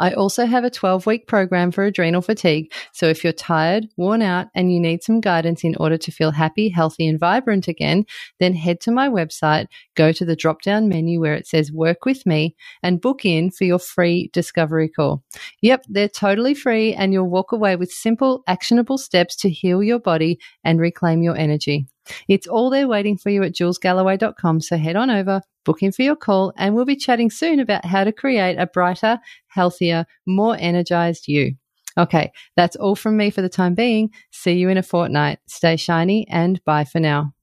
[0.01, 2.73] I also have a 12 week program for adrenal fatigue.
[2.93, 6.31] So if you're tired, worn out, and you need some guidance in order to feel
[6.31, 8.07] happy, healthy, and vibrant again,
[8.41, 12.07] then head to my website, go to the drop down menu where it says work
[12.07, 15.23] with me, and book in for your free discovery call.
[15.61, 20.01] Yep, they're totally free, and you'll walk away with simple, actionable steps to heal your
[20.01, 21.87] body and reclaim your energy.
[22.29, 24.61] It's all there waiting for you at julesgalloway.com.
[24.61, 27.85] So head on over, book in for your call, and we'll be chatting soon about
[27.85, 31.55] how to create a brighter, healthier, more energized you.
[31.99, 34.11] Okay, that's all from me for the time being.
[34.31, 35.41] See you in a fortnight.
[35.47, 37.35] Stay shiny and bye for now.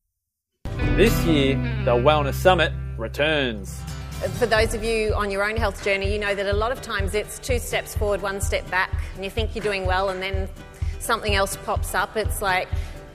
[0.95, 1.55] This year,
[1.85, 3.79] the Wellness Summit returns.
[4.39, 6.81] For those of you on your own health journey, you know that a lot of
[6.81, 10.21] times it's two steps forward, one step back, and you think you're doing well, and
[10.23, 10.49] then
[10.99, 12.17] something else pops up.
[12.17, 12.67] It's like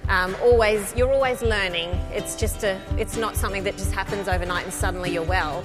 [0.09, 1.90] um, always, you're always learning.
[2.12, 5.64] It's just a, it's not something that just happens overnight and suddenly you're well.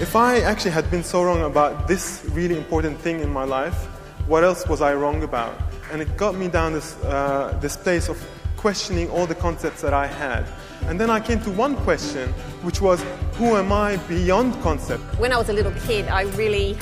[0.00, 3.86] If I actually had been so wrong about this really important thing in my life,
[4.26, 5.58] what else was I wrong about?
[5.90, 8.22] And it got me down this, uh, this place of
[8.56, 10.46] questioning all the concepts that I had.
[10.86, 12.28] And then I came to one question,
[12.62, 13.02] which was,
[13.34, 15.02] who am I beyond concept?
[15.18, 16.76] When I was a little kid, I really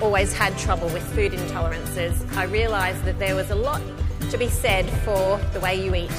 [0.00, 2.36] always had trouble with food intolerances.
[2.36, 3.80] I realised that there was a lot
[4.30, 6.10] to be said for the way you eat.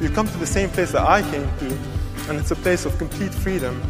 [0.00, 1.78] You come to the same place that I came to,
[2.28, 3.80] and it's a place of complete freedom.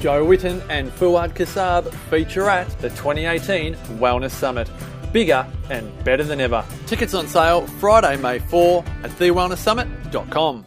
[0.00, 4.68] Joe Witten and Fuad Kassab feature at the 2018 Wellness Summit.
[5.12, 6.64] Bigger and better than ever.
[6.86, 10.66] Tickets on sale Friday, May 4 at thewellnesssummit.com.